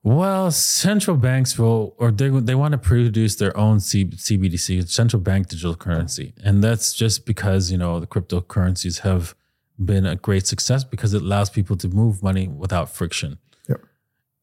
Well, 0.04 0.52
central 0.52 1.18
banks 1.18 1.58
will, 1.58 1.96
or 1.98 2.12
they, 2.12 2.28
they 2.30 2.54
want 2.54 2.74
to 2.74 2.78
produce 2.78 3.38
their 3.38 3.58
own 3.58 3.80
C, 3.80 4.06
CBDC, 4.06 4.88
central 4.90 5.22
bank 5.22 5.48
digital 5.48 5.76
currency. 5.76 6.34
And 6.44 6.64
that's 6.64 6.94
just 6.94 7.26
because, 7.26 7.72
you 7.72 7.78
know, 7.78 8.00
the 8.00 8.06
cryptocurrencies 8.06 9.00
have 9.00 9.34
been 9.84 10.06
a 10.06 10.16
great 10.16 10.48
success 10.48 10.84
because 10.84 11.14
it 11.14 11.22
allows 11.22 11.50
people 11.50 11.76
to 11.78 11.90
move 11.90 12.24
money 12.24 12.48
without 12.48 12.90
friction 12.90 13.38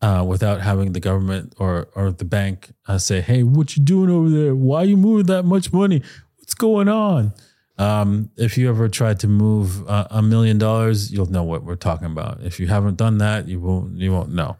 uh, 0.03 0.25
without 0.27 0.61
having 0.61 0.93
the 0.93 1.01
government 1.01 1.55
or 1.59 1.89
or 1.95 2.11
the 2.11 2.25
bank 2.25 2.73
uh, 2.89 2.99
say, 2.99 3.21
"Hey, 3.21 3.45
what 3.45 3.77
you 3.77 3.83
doing 3.83 4.11
over 4.11 4.29
there? 4.29 4.55
Why 4.55 4.83
are 4.83 4.85
you 4.85 4.97
moving 4.97 5.27
that 5.27 5.45
much 5.45 5.73
money? 5.73 6.03
What's 6.39 6.55
going 6.55 6.89
on?" 6.89 7.33
Um, 7.79 8.31
if 8.37 8.59
you 8.59 8.69
ever 8.69 8.89
tried 8.89 9.21
to 9.21 9.29
move 9.29 9.89
uh, 9.89 10.07
a 10.11 10.21
million 10.21 10.59
dollars, 10.59 11.11
you'll 11.13 11.31
know 11.31 11.43
what 11.45 11.65
we're 11.65 11.77
talking 11.77 12.07
about. 12.07 12.41
If 12.43 12.61
you 12.61 12.67
haven't 12.67 12.97
done 12.97 13.19
that, 13.19 13.49
you 13.49 13.61
won't 13.61 13.97
you 13.97 14.13
won't 14.13 14.35
know. 14.35 14.57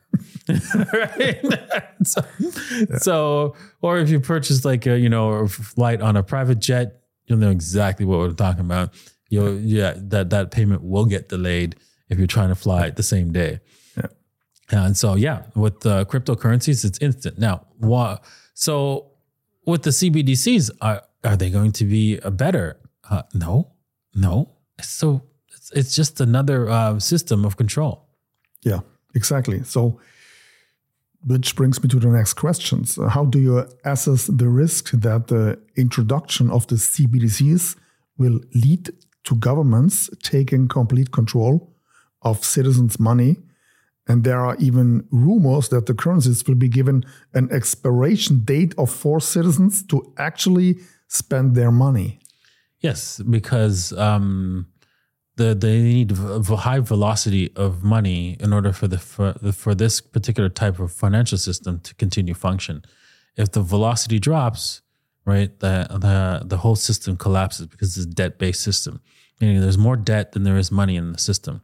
right? 0.49 1.41
so, 2.05 2.23
yeah. 2.39 2.99
so, 2.99 3.57
or 3.83 3.99
if 3.99 4.11
you 4.11 4.21
purchase 4.21 4.65
like 4.65 4.87
a 4.87 4.97
you 4.97 5.09
know 5.09 5.33
a 5.33 5.49
flight 5.49 6.01
on 6.01 6.17
a 6.17 6.23
private 6.23 6.61
jet, 6.61 7.03
you'll 7.27 7.39
know 7.39 7.51
exactly 7.51 8.07
what 8.07 8.21
we're 8.21 8.31
talking 8.31 8.61
about. 8.61 8.95
Yeah 9.33 9.95
that 9.97 10.31
that 10.31 10.51
payment 10.51 10.83
will 10.83 11.07
get 11.07 11.29
delayed 11.29 11.77
if 12.09 12.19
you're 12.19 12.27
trying 12.27 12.51
to 12.51 12.55
fly 12.55 12.91
the 12.91 13.03
same 13.03 13.33
day. 13.33 13.61
And 14.73 14.97
so, 14.97 15.15
yeah, 15.15 15.43
with 15.55 15.81
the 15.81 16.07
cryptocurrencies, 16.07 16.85
it's 16.85 16.99
instant. 17.01 17.39
Now, 17.39 17.67
what? 17.79 18.25
So, 18.55 19.11
with 19.67 19.83
the 19.83 19.91
CBDCs, 19.91 20.71
are 20.81 21.03
are 21.25 21.37
they 21.37 21.51
going 21.51 21.73
to 21.73 21.85
be 21.85 22.17
a 22.19 22.31
better? 22.31 22.79
Uh, 23.09 23.23
no, 23.35 23.73
no. 24.15 24.51
So 24.81 25.23
it's, 25.55 25.71
it's 25.73 25.95
just 25.95 26.21
another 26.21 26.69
uh, 26.69 26.99
system 26.99 27.45
of 27.45 27.57
control. 27.57 28.09
Yeah, 28.63 28.81
exactly. 29.15 29.63
So, 29.63 30.01
which 31.27 31.55
brings 31.55 31.83
me 31.83 31.89
to 31.91 32.01
the 32.01 32.09
next 32.09 32.35
questions. 32.35 32.99
How 33.11 33.27
do 33.27 33.39
you 33.39 33.69
assess 33.85 34.27
the 34.27 34.49
risk 34.49 34.91
that 34.93 35.29
the 35.29 35.61
introduction 35.77 36.51
of 36.51 36.67
the 36.67 36.77
CBDCs 36.77 37.77
will 38.17 38.41
lead 38.55 38.91
to 39.25 39.37
governments 39.37 40.11
taking 40.23 40.69
complete 40.69 41.13
control 41.13 41.75
of 42.23 42.45
citizens' 42.45 42.99
money? 42.99 43.37
And 44.09 44.25
there 44.25 44.41
are 44.41 44.57
even 44.57 45.07
rumors 45.11 45.69
that 45.69 45.87
the 45.87 45.95
currencies 45.95 46.45
will 46.47 46.57
be 46.57 46.69
given 46.69 47.05
an 47.35 47.49
expiration 47.53 48.41
date 48.45 48.75
of 48.77 48.91
forced 48.91 49.31
citizens 49.31 49.83
to 49.87 50.13
actually 50.19 50.79
spend 51.07 51.55
their 51.55 51.71
money. 51.71 52.19
Yes, 52.81 53.21
because 53.31 53.93
um, 53.93 54.67
the 55.37 55.55
they 55.55 55.81
need 55.81 56.13
a 56.13 56.57
high 56.57 56.81
velocity 56.81 57.53
of 57.57 57.85
money 57.85 58.37
in 58.41 58.53
order 58.53 58.73
for 58.73 58.89
the 58.89 58.99
for, 58.99 59.35
for 59.53 59.75
this 59.75 60.01
particular 60.01 60.49
type 60.49 60.79
of 60.79 60.93
financial 60.93 61.39
system 61.39 61.81
to 61.81 61.95
continue 61.95 62.35
function. 62.35 62.83
If 63.37 63.53
the 63.53 63.63
velocity 63.63 64.19
drops, 64.19 64.83
right, 65.25 65.59
the 65.61 65.87
the 65.91 66.43
the 66.45 66.57
whole 66.59 66.77
system 66.77 67.17
collapses 67.17 67.67
because 67.67 67.97
it's 67.97 68.07
a 68.07 68.11
debt 68.11 68.39
based 68.39 68.63
system. 68.63 69.01
Meaning, 69.41 69.61
there's 69.61 69.79
more 69.79 69.97
debt 69.97 70.33
than 70.33 70.45
there 70.45 70.57
is 70.57 70.71
money 70.71 70.97
in 70.97 71.13
the 71.13 71.19
system 71.19 71.63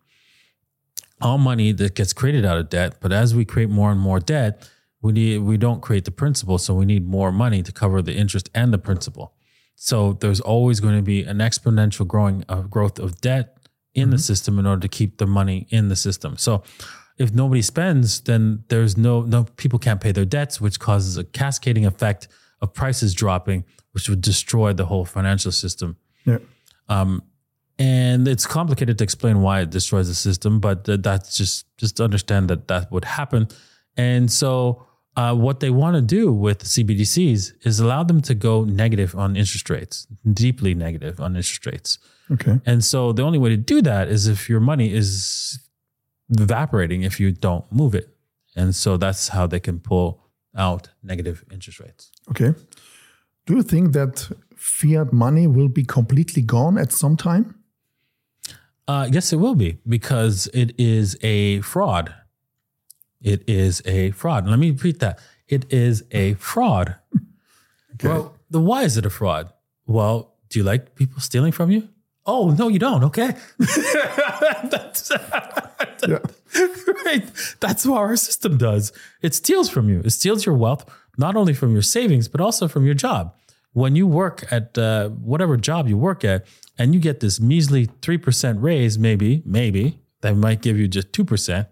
all 1.21 1.39
money 1.39 1.73
that 1.73 1.95
gets 1.95 2.13
created 2.13 2.45
out 2.45 2.59
of 2.59 2.69
debt. 2.69 2.97
But 3.01 3.13
as 3.13 3.35
we 3.35 3.45
create 3.45 3.71
more 3.71 3.91
and 3.91 4.01
more 4.01 4.21
debt, 4.21 4.69
we 5.01 5.13
need 5.13 5.39
we 5.39 5.57
don't 5.57 5.81
create 5.81 6.05
the 6.05 6.11
principal, 6.11 6.59
so 6.59 6.75
we 6.75 6.85
need 6.85 7.07
more 7.07 7.31
money 7.31 7.63
to 7.63 7.73
cover 7.73 8.03
the 8.03 8.15
interest 8.15 8.51
and 8.55 8.73
the 8.73 8.79
principal. 8.79 9.35
So 9.77 10.15
there's 10.15 10.41
always 10.41 10.81
going 10.81 10.97
to 10.97 11.03
be 11.03 11.23
an 11.23 11.39
exponential 11.39 12.07
growing 12.07 12.43
of 12.49 12.59
uh, 12.59 12.63
growth 12.63 12.99
of 12.99 13.21
debt 13.21 13.59
in 13.95 14.05
mm-hmm. 14.05 14.13
the 14.13 14.19
system 14.19 14.59
in 14.59 14.67
order 14.67 14.81
to 14.81 14.89
keep 14.89 15.19
the 15.19 15.27
money 15.27 15.69
in 15.71 15.89
the 15.89 15.95
system. 15.95 16.37
So 16.37 16.65
if 17.17 17.33
nobody 17.33 17.63
spends, 17.63 18.21
then 18.23 18.65
there's 18.69 18.97
no 18.97 19.23
no 19.23 19.45
people 19.45 19.79
can't 19.79 20.01
pay 20.01 20.13
their 20.13 20.25
debts, 20.25 20.61
which 20.61 20.81
causes 20.81 21.17
a 21.17 21.25
cascading 21.25 21.87
effect 21.87 22.27
of 22.61 22.75
prices 22.75 23.15
dropping, 23.15 23.65
which 23.93 24.09
would 24.09 24.21
destroy 24.21 24.73
the 24.73 24.87
whole 24.87 25.05
financial 25.05 25.53
system. 25.53 25.97
Yeah. 26.25 26.39
Um, 26.89 27.23
and 27.79 28.27
it's 28.27 28.47
complicated 28.47 28.99
to 28.99 29.05
explain 29.05 29.41
why 29.41 29.61
it 29.61 29.71
destroys 29.71 30.09
the 30.09 30.15
system 30.15 30.59
but 30.59 30.85
that's 30.85 31.37
just 31.37 31.65
just 31.77 32.01
understand 32.01 32.51
that 32.51 32.67
that 32.67 32.91
would 32.91 33.05
happen 33.05 33.47
and 33.97 34.33
so 34.33 34.85
uh, 35.19 35.35
what 35.35 35.59
they 35.59 35.69
want 35.69 35.97
to 35.97 36.01
do 36.01 36.33
with 36.33 36.63
CBDCs 36.63 37.53
is 37.67 37.81
allow 37.81 38.05
them 38.05 38.21
to 38.23 38.37
go 38.37 38.63
negative 38.63 39.17
on 39.17 39.35
interest 39.35 39.69
rates, 39.69 40.07
deeply 40.33 40.75
negative 40.75 41.19
on 41.21 41.35
interest 41.35 41.67
rates. 41.67 41.99
Okay. 42.31 42.61
And 42.65 42.85
so 42.85 43.13
the 43.13 43.23
only 43.23 43.39
way 43.39 43.49
to 43.49 43.57
do 43.57 43.83
that 43.83 44.07
is 44.07 44.29
if 44.29 44.49
your 44.49 44.61
money 44.61 44.95
is 44.95 45.59
evaporating 46.31 47.03
if 47.03 47.19
you 47.19 47.33
don't 47.33 47.65
move 47.73 47.97
it. 47.97 48.15
And 48.55 48.77
so 48.77 48.97
that's 48.97 49.29
how 49.29 49.49
they 49.49 49.59
can 49.59 49.81
pull 49.81 50.28
out 50.59 50.91
negative 51.03 51.45
interest 51.51 51.81
rates. 51.81 52.11
Okay. 52.31 52.55
Do 53.47 53.55
you 53.55 53.63
think 53.63 53.93
that 53.93 54.31
fiat 54.57 55.13
money 55.13 55.47
will 55.47 55.69
be 55.69 55.85
completely 55.85 56.43
gone 56.43 56.77
at 56.77 56.93
some 56.93 57.17
time? 57.17 57.55
Uh, 58.87 59.09
yes, 59.11 59.33
it 59.33 59.37
will 59.37 59.55
be 59.55 59.79
because 59.89 60.49
it 60.53 60.75
is 60.79 61.17
a 61.23 61.61
fraud. 61.61 62.13
It 63.21 63.49
is 63.49 63.83
a 63.85 64.11
fraud. 64.13 64.47
Let 64.47 64.59
me 64.59 64.71
repeat 64.71 65.01
that. 65.01 65.19
It 65.47 65.73
is 65.73 66.05
a 66.11 66.35
fraud. 66.35 66.97
Well, 68.05 68.37
the 68.49 68.61
why 68.61 68.85
is 68.85 68.97
it 68.97 69.05
a 69.05 69.11
fraud? 69.11 69.53
Well, 69.85 70.37
do 70.51 70.61
you 70.61 70.65
like 70.65 70.95
people 70.95 71.21
stealing 71.21 71.51
from 71.51 71.73
you? 71.73 71.89
Oh 72.31 72.51
no, 72.51 72.69
you 72.69 72.79
don't. 72.79 73.03
Okay, 73.05 73.35
that's 73.59 75.11
Yeah. 76.07 76.19
right. 77.07 77.25
That's 77.61 77.87
what 77.87 77.99
our 77.99 78.17
system 78.17 78.59
does. 78.59 78.93
It 79.23 79.35
steals 79.35 79.69
from 79.71 79.89
you. 79.89 80.01
It 80.05 80.11
steals 80.11 80.45
your 80.47 80.55
wealth, 80.55 80.85
not 81.17 81.37
only 81.37 81.55
from 81.55 81.73
your 81.73 81.83
savings, 81.83 82.29
but 82.29 82.41
also 82.41 82.69
from 82.69 82.85
your 82.85 82.95
job. 82.95 83.35
When 83.73 83.97
you 83.97 84.07
work 84.07 84.45
at 84.53 84.77
uh, 84.77 85.09
whatever 85.09 85.57
job 85.57 85.89
you 85.89 85.97
work 85.97 86.23
at, 86.25 86.47
and 86.79 86.95
you 86.95 87.01
get 87.01 87.21
this 87.21 87.41
measly 87.41 87.87
three 88.03 88.19
percent 88.19 88.61
raise, 88.61 88.99
maybe, 88.99 89.43
maybe 89.47 90.01
that 90.21 90.37
might 90.37 90.61
give 90.63 90.79
you 90.79 90.87
just 90.87 91.13
two 91.13 91.25
percent. 91.25 91.69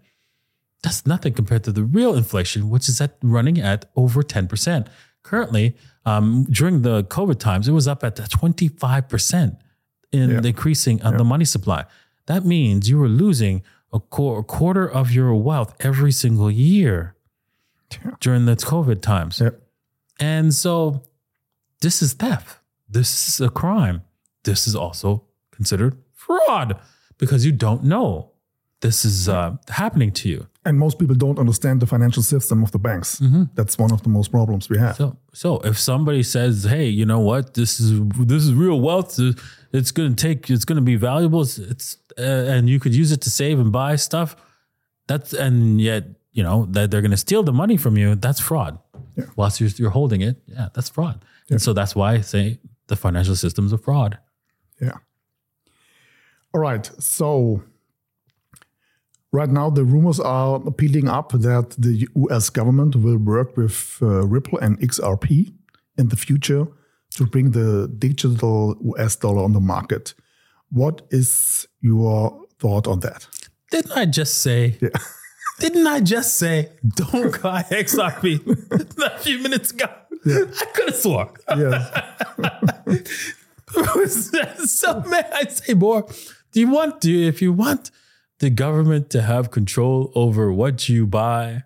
That's 0.83 1.05
nothing 1.05 1.33
compared 1.33 1.63
to 1.65 1.71
the 1.71 1.83
real 1.83 2.15
inflation, 2.15 2.69
which 2.69 2.89
is 2.89 2.99
at 2.99 3.17
running 3.21 3.59
at 3.59 3.85
over 3.95 4.23
ten 4.23 4.47
percent. 4.47 4.87
Currently, 5.23 5.75
um, 6.05 6.45
during 6.49 6.81
the 6.81 7.03
COVID 7.05 7.39
times, 7.39 7.67
it 7.67 7.73
was 7.73 7.87
up 7.87 8.03
at 8.03 8.15
twenty 8.29 8.67
five 8.69 9.07
percent 9.09 9.55
in 10.11 10.29
Yeah. 10.29 10.39
the 10.41 10.49
increasing 10.49 11.01
of 11.01 11.17
the 11.17 11.23
money 11.23 11.45
supply. 11.45 11.85
That 12.27 12.45
means 12.45 12.89
you 12.89 12.97
were 12.97 13.07
losing 13.09 13.63
a, 13.93 13.99
qu- 13.99 14.35
a 14.35 14.43
quarter 14.43 14.85
of 14.89 15.11
your 15.11 15.33
wealth 15.35 15.73
every 15.79 16.11
single 16.11 16.51
year 16.51 17.15
Yeah. 17.91 18.11
during 18.19 18.45
the 18.45 18.55
COVID 18.55 19.01
times. 19.01 19.39
Yeah. 19.41 19.51
And 20.19 20.53
so 20.53 21.03
this 21.81 22.01
is 22.01 22.13
theft. 22.13 22.59
This 22.89 23.27
is 23.27 23.41
a 23.41 23.49
crime. 23.49 24.01
This 24.43 24.67
is 24.67 24.75
also 24.75 25.23
considered 25.51 25.97
fraud 26.13 26.79
because 27.17 27.45
you 27.45 27.51
don't 27.51 27.83
know 27.83 28.31
this 28.81 29.03
is 29.05 29.27
uh, 29.27 29.57
happening 29.69 30.11
to 30.13 30.29
you. 30.29 30.47
And 30.67 30.77
most 30.77 30.99
people 30.99 31.15
don't 31.15 31.39
understand 31.39 31.79
the 31.79 31.87
financial 31.87 32.23
system 32.23 32.61
of 32.61 32.71
the 32.71 32.79
banks. 32.79 33.21
That's 33.55 33.77
one 33.77 33.93
of 33.93 34.01
the 34.03 34.09
most 34.09 34.31
problems 34.31 34.69
we 34.69 34.77
have. 34.77 34.97
So, 34.97 35.17
so 35.33 35.49
if 35.59 35.77
somebody 35.79 36.23
says, 36.23 36.65
"Hey, 36.65 36.87
you 36.99 37.05
know 37.05 37.21
what? 37.21 37.53
This 37.53 37.79
is 37.79 37.89
this 38.33 38.43
is 38.43 38.53
real 38.53 38.79
wealth. 38.81 39.17
It's 39.71 39.91
going 39.91 40.15
to 40.15 40.27
take. 40.27 40.49
It's 40.49 40.65
going 40.65 40.81
to 40.83 40.89
be 40.93 40.97
valuable. 40.97 41.41
It's, 41.41 41.57
it's 41.57 41.97
uh, 42.17 42.53
and 42.53 42.69
you 42.69 42.79
could 42.81 42.93
use 42.93 43.13
it 43.13 43.21
to 43.21 43.29
save 43.29 43.59
and 43.63 43.71
buy 43.71 43.95
stuff." 43.95 44.35
That's 45.07 45.31
and 45.31 45.79
yet 45.79 46.03
you 46.33 46.43
know 46.43 46.67
that 46.71 46.91
they're 46.91 47.05
going 47.07 47.17
to 47.19 47.23
steal 47.27 47.43
the 47.43 47.53
money 47.53 47.77
from 47.77 47.97
you. 47.97 48.15
That's 48.15 48.41
fraud. 48.41 48.77
Yeah. 49.15 49.25
Whilst 49.37 49.61
you're, 49.61 49.71
you're 49.77 49.95
holding 49.99 50.21
it, 50.21 50.35
yeah, 50.47 50.67
that's 50.73 50.89
fraud. 50.89 51.23
And 51.49 51.61
so 51.61 51.71
that's 51.73 51.95
why 51.95 52.15
I 52.15 52.21
say 52.21 52.59
the 52.87 52.97
financial 52.97 53.35
system's 53.35 53.71
a 53.71 53.77
fraud. 53.77 54.19
Yeah. 54.81 54.97
All 56.53 56.61
right. 56.61 56.91
So 56.99 57.63
right 59.31 59.49
now 59.49 59.69
the 59.69 59.83
rumors 59.83 60.19
are 60.19 60.59
peeling 60.71 61.07
up 61.07 61.31
that 61.31 61.75
the 61.77 62.07
US 62.15 62.49
government 62.49 62.95
will 62.95 63.17
work 63.17 63.57
with 63.57 63.97
uh, 64.01 64.25
Ripple 64.27 64.59
and 64.59 64.79
XRP 64.79 65.53
in 65.97 66.09
the 66.09 66.15
future 66.15 66.67
to 67.11 67.25
bring 67.25 67.51
the 67.51 67.87
digital 67.97 68.75
US 68.81 69.15
dollar 69.15 69.43
on 69.43 69.53
the 69.53 69.59
market. 69.59 70.13
What 70.69 71.01
is 71.09 71.67
your 71.81 72.45
thought 72.59 72.87
on 72.87 72.99
that? 73.01 73.27
Didn't 73.71 73.91
I 73.97 74.05
just 74.05 74.41
say? 74.41 74.77
Yeah. 74.81 74.89
Didn't 75.59 75.87
I 75.87 76.01
just 76.01 76.37
say 76.37 76.69
don't 76.95 77.41
buy 77.41 77.63
XRP 77.63 78.45
a 79.05 79.19
few 79.19 79.39
minutes 79.39 79.71
ago? 79.71 79.87
I 80.25 80.65
could 80.73 80.89
have 80.89 80.95
swore. 80.95 81.33
Yes. 81.49 81.89
so 84.71 85.01
may 85.01 85.23
I 85.33 85.45
say 85.45 85.73
more? 85.73 86.07
Do 86.51 86.59
you 86.59 86.69
want 86.69 87.01
to, 87.01 87.27
if 87.27 87.41
you 87.41 87.53
want 87.53 87.91
the 88.39 88.49
government 88.49 89.09
to 89.11 89.21
have 89.21 89.51
control 89.51 90.11
over 90.15 90.51
what 90.51 90.87
you 90.89 91.07
buy, 91.07 91.63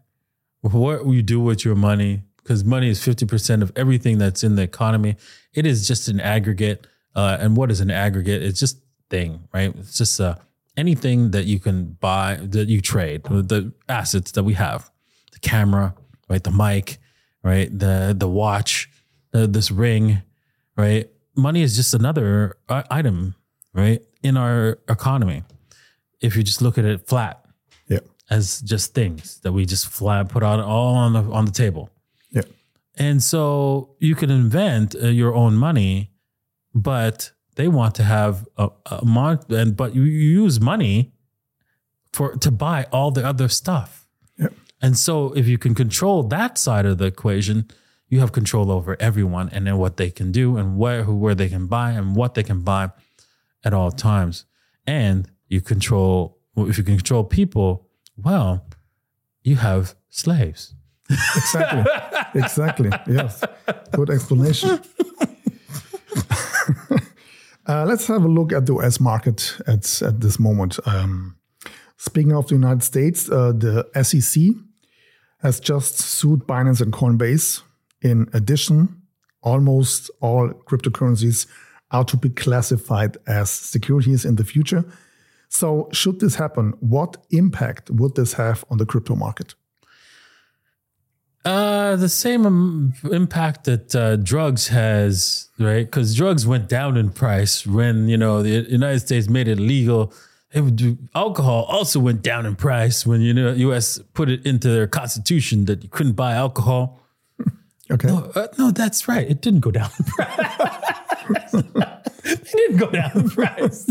what 0.62 1.06
you 1.08 1.22
do 1.22 1.40
with 1.40 1.66
your 1.66 1.76
money, 1.76 2.24
because 2.38 2.64
money 2.64 2.90
is 2.90 3.00
50% 3.00 3.62
of 3.62 3.72
everything 3.76 4.18
that's 4.18 4.44
in 4.44 4.56
the 4.56 4.64
economy. 4.64 5.16
It 5.54 5.66
is 5.66 5.88
just 5.88 6.08
an 6.08 6.20
aggregate. 6.20 6.88
Uh, 7.16 7.38
and 7.40 7.58
what 7.58 7.72
is 7.72 7.82
an 7.82 7.92
aggregate? 7.92 8.42
It's 8.42 8.60
just 8.60 8.78
thing, 9.10 9.48
right? 9.54 9.74
It's 9.78 9.98
just 9.98 10.20
uh, 10.20 10.36
anything 10.78 11.32
that 11.32 11.46
you 11.46 11.60
can 11.60 11.98
buy, 12.00 12.40
that 12.42 12.70
you 12.70 12.82
trade, 12.82 13.24
the 13.24 13.74
assets 13.90 14.32
that 14.32 14.44
we 14.44 14.54
have, 14.54 14.90
the 15.34 15.40
camera, 15.40 15.94
right? 16.30 16.44
The 16.44 16.52
mic, 16.52 16.98
right? 17.44 17.68
The 17.78 18.16
the 18.18 18.30
watch, 18.30 18.90
uh, 19.34 19.46
this 19.48 19.72
ring, 19.72 20.22
right? 20.78 21.10
Money 21.36 21.62
is 21.64 21.76
just 21.76 21.94
another 21.94 22.56
i- 22.70 22.86
item, 22.90 23.36
right? 23.74 24.02
In 24.24 24.38
our 24.38 24.80
economy. 24.88 25.44
If 26.22 26.36
you 26.36 26.44
just 26.44 26.62
look 26.62 26.78
at 26.78 26.86
it 26.86 27.08
flat 27.08 27.44
Yeah. 27.88 28.00
as 28.30 28.62
just 28.62 28.94
things 28.94 29.40
that 29.42 29.52
we 29.54 29.66
just 29.66 29.88
flat 29.88 30.30
put 30.30 30.44
on 30.44 30.60
all 30.60 30.96
on 30.96 31.14
the 31.14 31.22
on 31.32 31.46
the 31.46 31.52
table. 31.52 31.90
Yeah. 32.30 32.44
And 32.98 33.22
so 33.24 33.96
you 34.00 34.16
can 34.16 34.30
invent 34.30 34.96
uh, 34.96 35.08
your 35.08 35.34
own 35.34 35.56
money, 35.56 36.12
but 36.74 37.32
they 37.56 37.68
want 37.68 37.96
to 37.96 38.04
have 38.04 38.46
a, 38.58 38.70
a 38.86 39.04
mon- 39.06 39.46
and 39.50 39.76
but 39.76 39.96
you, 39.96 40.04
you 40.04 40.44
use 40.44 40.60
money 40.62 41.12
for 42.14 42.36
to 42.38 42.52
buy 42.52 42.86
all 42.92 43.12
the 43.12 43.26
other 43.26 43.50
stuff. 43.50 44.08
Yeah. 44.38 44.50
And 44.82 44.98
so 44.98 45.34
if 45.34 45.48
you 45.48 45.58
can 45.58 45.76
control 45.76 46.24
that 46.24 46.58
side 46.58 46.86
of 46.86 46.98
the 46.98 47.06
equation, 47.06 47.66
you 48.08 48.20
have 48.20 48.32
control 48.32 48.72
over 48.72 48.98
everyone 49.00 49.50
and 49.50 49.66
then 49.68 49.78
what 49.78 49.96
they 49.98 50.10
can 50.12 50.32
do 50.32 50.58
and 50.58 50.78
where 50.78 51.04
who 51.04 51.16
where 51.16 51.36
they 51.36 51.50
can 51.50 51.68
buy 51.68 51.92
and 51.92 52.16
what 52.16 52.34
they 52.34 52.44
can 52.44 52.62
buy 52.62 52.90
at 53.64 53.74
all 53.74 53.92
times. 53.92 54.46
And 54.86 55.30
you 55.52 55.60
control 55.62 56.38
if 56.56 56.78
you 56.78 56.84
can 56.84 56.96
control 56.98 57.24
people, 57.24 57.88
well, 58.18 58.66
you 59.44 59.58
have 59.58 59.96
slaves. 60.10 60.74
Exactly. 61.10 61.84
exactly. 62.36 62.90
Yes. 63.08 63.44
Good 63.92 64.10
explanation. 64.10 64.70
uh, 67.68 67.86
let's 67.86 68.08
have 68.08 68.24
a 68.24 68.28
look 68.28 68.54
at 68.54 68.66
the 68.66 68.76
US 68.78 69.00
market 69.00 69.58
at, 69.68 70.02
at 70.02 70.22
this 70.22 70.40
moment. 70.40 70.80
Um, 70.86 71.38
speaking 71.98 72.34
of 72.34 72.48
the 72.48 72.56
United 72.56 72.84
States, 72.84 73.30
uh, 73.30 73.52
the 73.52 73.86
SEC 74.04 74.42
has 75.42 75.60
just 75.60 76.00
sued 76.00 76.42
Binance 76.48 76.82
and 76.82 76.94
Coinbase. 76.94 77.62
In 78.02 78.30
addition, 78.34 79.02
almost 79.42 80.10
all 80.22 80.50
cryptocurrencies 80.50 81.48
are 81.92 82.06
to 82.06 82.18
be 82.18 82.30
classified 82.30 83.18
as 83.28 83.50
securities 83.50 84.24
in 84.24 84.36
the 84.36 84.46
future. 84.46 84.86
So, 85.54 85.90
should 85.92 86.22
this 86.22 86.36
happen, 86.36 86.74
what 86.80 87.18
impact 87.30 87.90
would 87.90 88.16
this 88.16 88.34
have 88.34 88.64
on 88.72 88.78
the 88.78 88.86
crypto 88.86 89.16
market? 89.16 89.54
Uh, 91.44 91.98
the 91.98 92.08
same 92.08 92.46
um, 92.46 92.94
impact 93.12 93.66
that 93.66 93.94
uh, 93.94 94.16
drugs 94.16 94.70
has, 94.70 95.50
right? 95.60 95.86
Because 95.86 96.16
drugs 96.16 96.48
went 96.48 96.70
down 96.70 96.96
in 96.96 97.10
price 97.10 97.68
when 97.68 98.08
you 98.08 98.16
know 98.16 98.42
the 98.42 98.66
United 98.70 99.02
States 99.02 99.28
made 99.28 99.50
it 99.50 99.60
legal. 99.60 100.14
It 100.54 100.62
would 100.62 100.78
do, 100.78 100.98
alcohol 101.16 101.64
also 101.64 102.00
went 102.00 102.22
down 102.22 102.46
in 102.46 102.56
price 102.56 103.06
when 103.06 103.20
you 103.20 103.34
know 103.34 103.52
U.S. 103.52 104.00
put 104.14 104.30
it 104.30 104.46
into 104.46 104.70
their 104.70 104.88
constitution 104.88 105.66
that 105.66 105.84
you 105.84 105.90
couldn't 105.90 106.14
buy 106.14 106.34
alcohol. 106.34 107.00
Okay. 107.92 108.08
Uh, 108.08 108.48
no, 108.58 108.72
that's 108.72 109.10
right. 109.10 109.30
It 109.30 109.42
didn't 109.42 109.60
go 109.60 109.70
down 109.70 109.90
in 110.00 110.06
price. 110.06 111.54
it 112.24 112.44
didn't 112.46 112.78
go 112.78 112.90
down 112.90 113.12
in 113.16 113.30
price. 113.30 113.86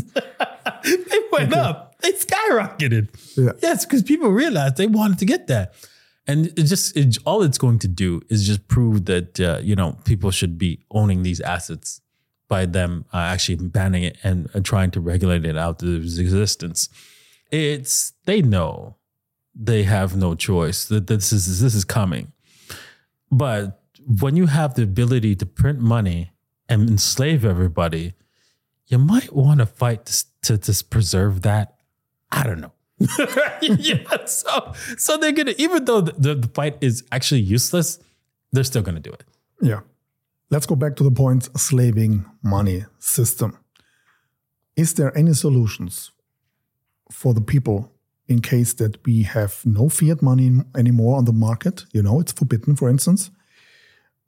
they 0.85 1.21
went 1.33 1.55
up. 1.55 1.97
They 2.01 2.13
skyrocketed. 2.13 3.09
Yeah. 3.37 3.53
Yes, 3.63 3.85
because 3.85 4.03
people 4.03 4.31
realized 4.31 4.77
they 4.77 4.87
wanted 4.87 5.19
to 5.19 5.27
get 5.27 5.47
that, 5.49 5.75
and 6.27 6.47
it 6.47 6.65
just 6.65 6.97
it, 6.97 7.19
all 7.25 7.43
it's 7.43 7.59
going 7.59 7.79
to 7.81 7.89
do 7.89 8.23
is 8.29 8.47
just 8.47 8.69
prove 8.69 9.05
that 9.07 9.39
uh, 9.41 9.61
you 9.63 9.77
know 9.77 9.99
people 10.05 10.31
should 10.31 10.59
be 10.59 10.81
owning 10.91 11.23
these 11.23 11.41
assets 11.41 12.01
by 12.49 12.67
them 12.67 13.05
uh, 13.13 13.19
actually 13.19 13.57
banning 13.57 14.03
it 14.03 14.19
and, 14.25 14.49
and 14.55 14.65
trying 14.65 14.91
to 14.91 15.01
regulate 15.01 15.45
it 15.45 15.57
out 15.57 15.83
of 15.83 16.05
its 16.05 16.19
existence. 16.19 16.89
It's 17.51 18.13
they 18.25 18.43
know 18.43 18.97
they 19.55 19.85
have 19.85 20.17
no 20.17 20.35
choice 20.35 20.87
that 20.87 21.07
this 21.07 21.33
is 21.33 21.61
this 21.61 21.75
is 21.75 21.85
coming, 21.85 22.33
but 23.31 23.81
when 24.07 24.37
you 24.37 24.47
have 24.47 24.75
the 24.75 24.83
ability 24.83 25.37
to 25.37 25.47
print 25.47 25.81
money 25.81 26.33
and 26.69 26.89
enslave 26.89 27.45
everybody, 27.45 28.15
you 28.87 28.99
might 28.99 29.33
want 29.33 29.61
to 29.61 29.67
fight 29.67 30.07
to, 30.07 30.25
to, 30.43 30.59
to 30.59 30.85
preserve 30.85 31.43
that. 31.43 31.77
I 32.31 32.45
don't 32.45 32.61
know. 32.61 32.73
yeah. 33.63 34.25
So 34.27 34.73
so 34.99 35.17
they're 35.17 35.33
gonna 35.33 35.55
even 35.59 35.85
though 35.85 36.01
the, 36.03 36.13
the, 36.13 36.35
the 36.35 36.49
fight 36.49 36.77
is 36.81 37.05
actually 37.11 37.41
useless, 37.41 37.99
they're 38.53 38.65
still 38.65 38.83
gonna 38.83 39.01
do 39.01 39.13
it. 39.13 39.25
Yeah. 39.61 39.81
Let's 40.51 40.67
go 40.67 40.75
back 40.75 40.97
to 40.97 41.05
the 41.05 41.11
point 41.11 41.49
slaving 41.59 42.25
money 42.43 42.85
system. 42.99 43.57
Is 44.77 44.95
there 44.95 45.17
any 45.17 45.33
solutions 45.35 46.11
for 47.11 47.35
the 47.35 47.41
people 47.41 47.93
in 48.27 48.41
case 48.41 48.73
that 48.75 49.05
we 49.05 49.23
have 49.23 49.61
no 49.65 49.89
fiat 49.89 50.23
money 50.23 50.51
anymore 50.77 51.17
on 51.19 51.25
the 51.25 51.33
market? 51.33 51.85
You 51.93 52.03
know, 52.03 52.21
it's 52.21 52.33
forbidden, 52.33 52.77
for 52.77 52.89
instance. 52.89 53.31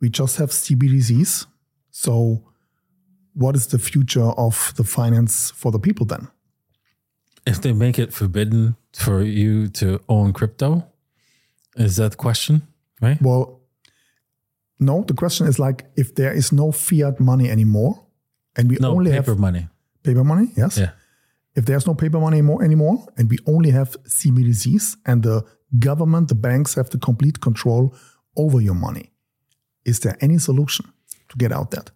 We 0.00 0.10
just 0.10 0.36
have 0.36 0.50
CBDCs. 0.50 1.46
So, 1.90 2.51
what 3.34 3.56
is 3.56 3.66
the 3.66 3.78
future 3.78 4.32
of 4.36 4.72
the 4.76 4.84
finance 4.84 5.50
for 5.50 5.72
the 5.72 5.78
people 5.78 6.06
then? 6.06 6.28
If 7.46 7.60
they 7.60 7.72
make 7.72 7.98
it 7.98 8.12
forbidden 8.12 8.76
for 8.92 9.22
you 9.22 9.68
to 9.68 10.00
own 10.08 10.32
crypto, 10.32 10.84
is 11.76 11.96
that 11.96 12.12
the 12.12 12.16
question? 12.16 12.62
Right? 13.00 13.20
Well, 13.20 13.60
no, 14.78 15.02
the 15.06 15.14
question 15.14 15.46
is 15.46 15.58
like 15.58 15.84
if 15.96 16.14
there 16.14 16.32
is 16.32 16.52
no 16.52 16.72
fiat 16.72 17.18
money 17.20 17.50
anymore 17.50 18.04
and 18.56 18.70
we 18.70 18.76
No 18.80 18.90
only 18.92 19.10
paper 19.10 19.32
have 19.32 19.38
money. 19.40 19.68
paper 20.02 20.24
money, 20.24 20.48
yes. 20.56 20.76
Yeah. 20.78 20.90
If 21.54 21.64
there's 21.64 21.86
no 21.86 21.94
paper 21.94 22.18
money 22.20 22.42
more 22.42 22.62
anymore 22.64 23.06
and 23.16 23.28
we 23.30 23.38
only 23.46 23.70
have 23.70 23.96
CBDCs 24.04 24.96
and 25.06 25.22
the 25.22 25.44
government, 25.78 26.28
the 26.28 26.34
banks 26.34 26.74
have 26.74 26.90
the 26.90 26.98
complete 26.98 27.40
control 27.40 27.94
over 28.36 28.60
your 28.60 28.74
money, 28.74 29.10
is 29.84 30.00
there 30.00 30.16
any 30.20 30.38
solution 30.38 30.86
to 31.28 31.36
get 31.36 31.52
out 31.52 31.70
that? 31.70 31.90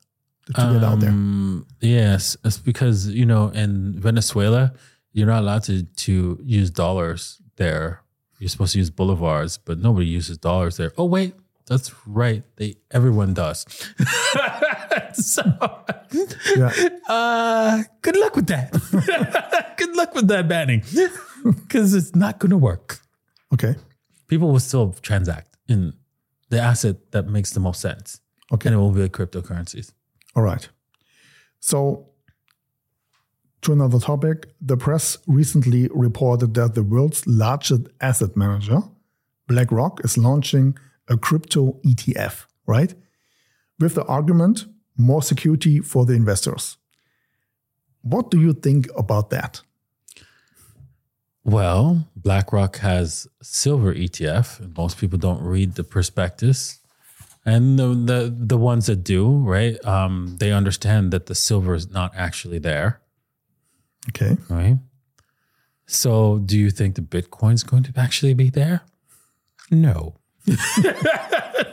To 0.47 0.53
get 0.53 0.85
out 0.85 1.01
there? 1.01 1.11
Um, 1.11 1.67
yes, 1.81 2.37
it's 2.45 2.59
because 2.59 3.09
you 3.09 3.27
know 3.27 3.49
in 3.49 3.99
Venezuela 4.01 4.73
you're 5.13 5.27
not 5.27 5.41
allowed 5.43 5.65
to 5.65 5.83
to 5.83 6.39
use 6.45 6.71
dollars 6.71 7.41
there. 7.57 8.03
You're 8.39 8.49
supposed 8.51 8.73
to 8.75 8.79
use 8.79 8.91
bolivars, 8.91 9.59
but 9.65 9.79
nobody 9.79 10.07
uses 10.07 10.39
dollars 10.39 10.77
there. 10.77 10.93
Oh 10.99 11.05
wait, 11.07 11.35
that's 11.67 11.93
right. 12.07 12.45
They 12.57 12.77
everyone 12.93 13.35
does. 13.35 13.67
so, 15.15 15.43
Yeah. 16.57 16.71
uh, 17.09 17.83
good 18.03 18.17
luck 18.17 18.37
with 18.37 18.47
that. 18.47 18.73
good 19.79 19.97
luck 19.97 20.15
with 20.15 20.29
that 20.29 20.47
banning, 20.49 20.83
because 21.45 21.95
it's 21.95 22.15
not 22.15 22.39
going 22.39 22.51
to 22.51 22.57
work. 22.59 23.01
Okay. 23.53 23.75
People 24.29 24.51
will 24.53 24.61
still 24.61 24.93
transact 25.03 25.57
in 25.69 25.95
the 26.51 26.61
asset 26.61 27.11
that 27.13 27.27
makes 27.29 27.51
the 27.53 27.61
most 27.61 27.81
sense, 27.81 28.21
Okay. 28.53 28.69
and 28.69 28.75
it 28.77 28.79
will 28.79 28.91
be 28.93 29.09
cryptocurrencies. 29.09 29.93
All 30.37 30.43
right. 30.43 30.69
So, 31.59 32.11
to 33.63 33.73
another 33.73 33.99
topic, 33.99 34.47
the 34.61 34.77
press 34.77 35.19
recently 35.27 35.89
reported 35.93 36.55
that 36.55 36.75
the 36.75 36.85
world's 36.85 37.27
largest 37.27 37.89
asset 38.01 38.37
manager, 38.37 38.83
BlackRock, 39.49 40.05
is 40.05 40.17
launching 40.19 40.77
a 41.09 41.17
crypto 41.17 41.81
ETF, 41.85 42.45
right? 42.67 42.95
With 43.81 43.95
the 43.95 44.05
argument 44.05 44.67
more 44.97 45.23
security 45.23 45.81
for 45.81 46.07
the 46.07 46.15
investors. 46.15 46.77
What 48.03 48.31
do 48.31 48.41
you 48.41 48.53
think 48.53 48.89
about 48.97 49.31
that? 49.31 49.63
Well, 51.45 52.09
BlackRock 52.17 52.79
has 52.79 53.29
silver 53.43 53.95
ETF, 53.95 54.61
and 54.61 54.77
most 54.77 54.99
people 54.99 55.19
don't 55.19 55.43
read 55.43 55.75
the 55.75 55.85
prospectus. 55.85 56.81
And 57.47 57.79
the, 57.79 57.87
the 57.95 58.35
the 58.37 58.59
ones 58.59 58.87
that 58.87 59.05
do, 59.05 59.39
right? 59.39 59.83
Um, 59.87 60.37
they 60.41 60.51
understand 60.53 61.13
that 61.13 61.27
the 61.27 61.35
silver 61.35 61.75
is 61.75 61.89
not 61.89 62.13
actually 62.17 62.59
there, 62.59 63.01
Okay. 64.09 64.37
right? 64.51 64.79
So, 65.87 66.39
do 66.41 66.59
you 66.59 66.71
think 66.71 66.97
the 66.97 67.03
Bitcoin's 67.03 67.63
going 67.63 67.85
to 67.85 67.93
actually 67.97 68.35
be 68.35 68.51
there? 68.51 68.81
No. 69.71 70.17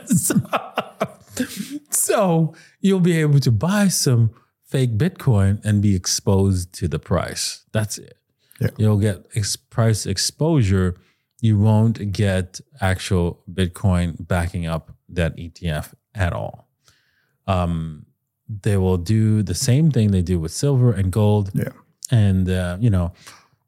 so, 0.06 0.34
so 1.90 2.54
you'll 2.80 3.00
be 3.00 3.18
able 3.20 3.40
to 3.40 3.50
buy 3.50 3.88
some 3.88 4.30
fake 4.64 4.96
Bitcoin 4.96 5.64
and 5.64 5.82
be 5.82 5.94
exposed 5.96 6.72
to 6.74 6.86
the 6.88 6.98
price. 7.00 7.64
That's 7.72 7.98
it. 7.98 8.16
Yeah. 8.60 8.68
You'll 8.76 8.98
get 8.98 9.26
ex- 9.34 9.56
price 9.56 10.06
exposure. 10.06 10.94
You 11.40 11.58
won't 11.58 12.12
get 12.12 12.60
actual 12.80 13.42
Bitcoin 13.52 14.14
backing 14.26 14.66
up 14.66 14.93
that 15.08 15.36
ETF 15.36 15.94
at 16.14 16.32
all. 16.32 16.68
Um, 17.46 18.06
they 18.62 18.76
will 18.76 18.96
do 18.98 19.42
the 19.42 19.54
same 19.54 19.90
thing 19.90 20.10
they 20.10 20.22
do 20.22 20.38
with 20.38 20.52
silver 20.52 20.92
and 20.92 21.10
gold 21.12 21.50
Yeah. 21.54 21.70
and 22.10 22.48
uh, 22.48 22.76
you 22.80 22.90
know 22.90 23.12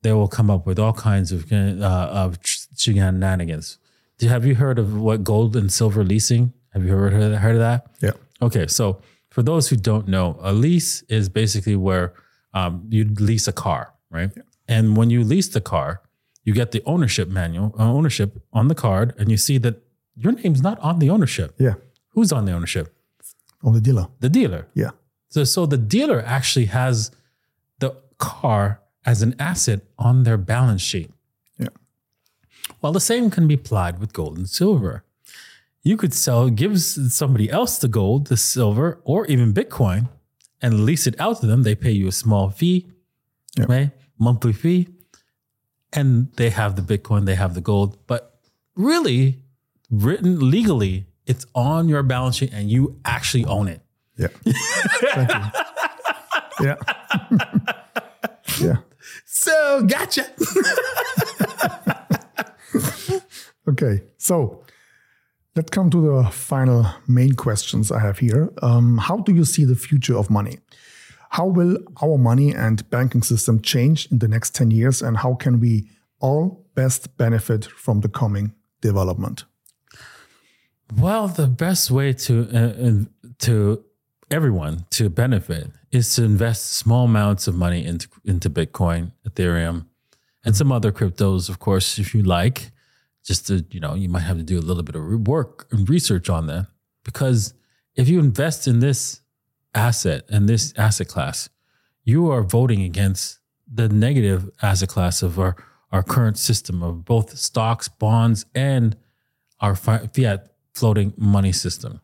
they 0.02 0.12
will 0.12 0.28
come 0.28 0.50
up 0.50 0.66
with 0.66 0.78
all 0.78 0.92
kinds 0.92 1.32
of 1.32 1.50
uh, 1.52 2.08
of 2.12 2.38
shenanigans. 2.76 3.78
Do- 4.18 4.28
Have 4.28 4.46
you 4.46 4.54
heard 4.54 4.78
of 4.78 4.96
what 5.00 5.24
gold 5.24 5.56
and 5.56 5.72
silver 5.72 6.04
leasing? 6.04 6.52
Have 6.72 6.84
you 6.84 6.92
ever 6.92 7.10
heard 7.10 7.34
heard 7.38 7.54
of 7.54 7.60
that? 7.60 7.86
Yeah. 8.02 8.12
Okay, 8.42 8.66
so 8.66 9.00
for 9.30 9.42
those 9.42 9.68
who 9.68 9.76
don't 9.76 10.06
know, 10.08 10.36
a 10.40 10.52
lease 10.52 11.02
is 11.08 11.28
basically 11.28 11.76
where 11.76 12.12
um, 12.54 12.84
you 12.90 13.04
lease 13.20 13.48
a 13.48 13.52
car, 13.52 13.92
right? 14.10 14.30
Yeah. 14.36 14.42
And 14.68 14.96
when 14.96 15.10
you 15.10 15.24
lease 15.24 15.48
the 15.48 15.60
car, 15.60 16.00
you 16.44 16.52
get 16.54 16.70
the 16.72 16.82
ownership 16.84 17.28
manual, 17.28 17.74
uh, 17.78 17.90
ownership 17.92 18.42
on 18.52 18.68
the 18.68 18.74
card, 18.74 19.14
and 19.18 19.30
you 19.30 19.36
see 19.36 19.58
that 19.58 19.74
your 20.16 20.32
name's 20.32 20.62
not 20.62 20.78
on 20.80 20.98
the 20.98 21.10
ownership. 21.10 21.54
Yeah. 21.58 21.74
Who's 22.10 22.32
on 22.32 22.44
the 22.46 22.52
ownership? 22.52 22.94
On 23.62 23.72
the 23.74 23.80
dealer. 23.80 24.08
The 24.20 24.28
dealer. 24.28 24.68
Yeah. 24.74 24.90
So, 25.28 25.44
so 25.44 25.66
the 25.66 25.76
dealer 25.78 26.22
actually 26.24 26.66
has 26.66 27.10
the 27.78 27.94
car 28.18 28.80
as 29.04 29.22
an 29.22 29.34
asset 29.38 29.80
on 29.98 30.22
their 30.24 30.36
balance 30.38 30.82
sheet. 30.82 31.10
Yeah. 31.58 31.68
Well, 32.80 32.92
the 32.92 33.00
same 33.00 33.30
can 33.30 33.46
be 33.46 33.54
applied 33.54 33.98
with 33.98 34.12
gold 34.12 34.36
and 34.38 34.48
silver. 34.48 35.04
You 35.82 35.96
could 35.96 36.14
sell, 36.14 36.48
give 36.50 36.80
somebody 36.80 37.48
else 37.50 37.78
the 37.78 37.88
gold, 37.88 38.26
the 38.26 38.36
silver, 38.36 39.00
or 39.04 39.26
even 39.26 39.52
Bitcoin, 39.54 40.08
and 40.60 40.84
lease 40.84 41.06
it 41.06 41.14
out 41.20 41.40
to 41.40 41.46
them. 41.46 41.62
They 41.62 41.74
pay 41.76 41.92
you 41.92 42.08
a 42.08 42.12
small 42.12 42.50
fee, 42.50 42.86
Yeah. 43.56 43.66
right? 43.68 43.90
Monthly 44.18 44.52
fee, 44.52 44.88
and 45.92 46.32
they 46.36 46.50
have 46.50 46.74
the 46.74 46.82
Bitcoin, 46.82 47.24
they 47.26 47.34
have 47.36 47.54
the 47.54 47.60
gold. 47.60 47.98
But 48.06 48.40
really, 48.74 49.38
written 49.90 50.50
legally, 50.50 51.06
it's 51.26 51.46
on 51.54 51.88
your 51.88 52.02
balance 52.02 52.36
sheet, 52.36 52.52
and 52.52 52.70
you 52.70 52.98
actually 53.04 53.44
own 53.44 53.68
it. 53.68 53.80
Yeah. 54.16 54.28
Yeah. 56.58 56.76
yeah. 58.58 58.76
So, 59.26 59.82
gotcha. 59.82 60.24
Okay, 63.68 64.00
so 64.16 64.62
let's 65.56 65.70
come 65.70 65.90
to 65.90 66.00
the 66.00 66.30
final 66.30 66.86
main 67.08 67.32
questions 67.34 67.90
I 67.90 67.98
have 67.98 68.20
here. 68.20 68.52
Um, 68.62 68.98
how 68.98 69.16
do 69.16 69.34
you 69.34 69.44
see 69.44 69.64
the 69.64 69.74
future 69.74 70.16
of 70.16 70.30
money? 70.30 70.60
How 71.30 71.46
will 71.46 71.78
our 72.00 72.16
money 72.16 72.54
and 72.54 72.88
banking 72.90 73.22
system 73.22 73.60
change 73.60 74.06
in 74.12 74.20
the 74.20 74.28
next 74.28 74.54
10 74.54 74.70
years, 74.70 75.02
and 75.02 75.16
how 75.16 75.34
can 75.34 75.58
we 75.58 75.90
all 76.20 76.64
best 76.76 77.16
benefit 77.16 77.64
from 77.64 78.02
the 78.02 78.08
coming 78.08 78.54
development? 78.80 79.44
Well, 80.94 81.28
the 81.28 81.46
best 81.46 81.90
way 81.90 82.12
to 82.12 82.48
uh, 82.52 83.30
to 83.40 83.84
everyone 84.30 84.86
to 84.90 85.08
benefit 85.08 85.70
is 85.90 86.14
to 86.14 86.24
invest 86.24 86.72
small 86.72 87.06
amounts 87.06 87.48
of 87.48 87.54
money 87.56 87.84
into 87.84 88.08
into 88.24 88.48
Bitcoin, 88.48 89.12
Ethereum, 89.28 89.86
and 90.44 90.56
some 90.56 90.70
other 90.70 90.92
cryptos, 90.92 91.48
of 91.48 91.58
course, 91.58 91.98
if 91.98 92.14
you 92.14 92.22
like. 92.22 92.70
Just 93.24 93.48
to 93.48 93.64
you 93.70 93.80
know, 93.80 93.94
you 93.94 94.08
might 94.08 94.20
have 94.20 94.36
to 94.36 94.44
do 94.44 94.58
a 94.58 94.62
little 94.62 94.84
bit 94.84 94.94
of 94.94 95.26
work 95.26 95.66
and 95.72 95.88
research 95.88 96.30
on 96.30 96.46
that 96.46 96.68
because 97.04 97.54
if 97.96 98.08
you 98.08 98.20
invest 98.20 98.68
in 98.68 98.78
this 98.78 99.20
asset 99.74 100.24
and 100.28 100.48
this 100.48 100.72
asset 100.76 101.08
class, 101.08 101.48
you 102.04 102.30
are 102.30 102.42
voting 102.42 102.82
against 102.82 103.40
the 103.66 103.88
negative 103.88 104.48
asset 104.62 104.88
class 104.88 105.22
of 105.22 105.40
our 105.40 105.56
our 105.90 106.02
current 106.04 106.38
system 106.38 106.82
of 106.82 107.04
both 107.04 107.36
stocks, 107.36 107.88
bonds, 107.88 108.46
and 108.54 108.96
our 109.60 109.74
fiat 109.74 110.55
floating 110.76 111.14
money 111.16 111.52
system. 111.52 112.00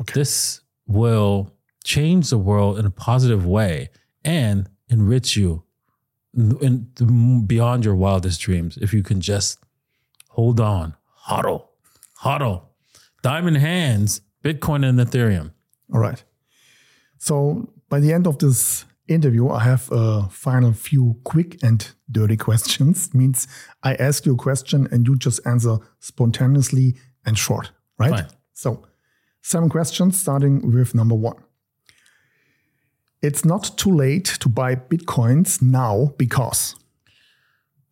Okay. 0.00 0.14
This 0.14 0.60
will 0.86 1.52
change 1.84 2.30
the 2.30 2.38
world 2.38 2.78
in 2.78 2.86
a 2.86 2.90
positive 2.90 3.44
way 3.44 3.90
and 4.24 4.68
enrich 4.88 5.36
you 5.36 5.64
in, 6.34 6.86
in- 6.98 7.46
beyond 7.46 7.84
your 7.84 7.96
wildest 7.96 8.40
dreams 8.40 8.78
if 8.80 8.94
you 8.94 9.02
can 9.02 9.20
just 9.20 9.58
hold 10.28 10.60
on, 10.60 10.94
hodl, 11.26 11.66
hodl, 12.22 12.62
diamond 13.22 13.56
hands, 13.56 14.20
Bitcoin 14.44 14.88
and 14.88 14.98
Ethereum. 14.98 15.52
All 15.92 16.00
right. 16.00 16.22
So 17.18 17.68
by 17.88 18.00
the 18.00 18.12
end 18.12 18.26
of 18.26 18.38
this 18.38 18.84
interview, 19.08 19.48
I 19.48 19.64
have 19.64 19.88
a 19.92 20.28
final 20.30 20.72
few 20.72 21.16
quick 21.24 21.62
and 21.62 21.86
dirty 22.10 22.36
questions. 22.36 23.12
Means 23.12 23.46
I 23.82 23.94
ask 23.94 24.24
you 24.24 24.34
a 24.34 24.36
question 24.36 24.88
and 24.90 25.06
you 25.06 25.16
just 25.16 25.44
answer 25.46 25.78
spontaneously 26.00 26.96
and 27.24 27.38
short, 27.38 27.70
right? 27.98 28.10
Fine. 28.10 28.26
So 28.52 28.86
seven 29.42 29.68
questions, 29.68 30.20
starting 30.20 30.72
with 30.72 30.94
number 30.94 31.14
one. 31.14 31.36
It's 33.22 33.44
not 33.44 33.76
too 33.76 33.94
late 33.94 34.24
to 34.40 34.48
buy 34.48 34.74
bitcoins 34.74 35.62
now 35.62 36.12
because 36.18 36.74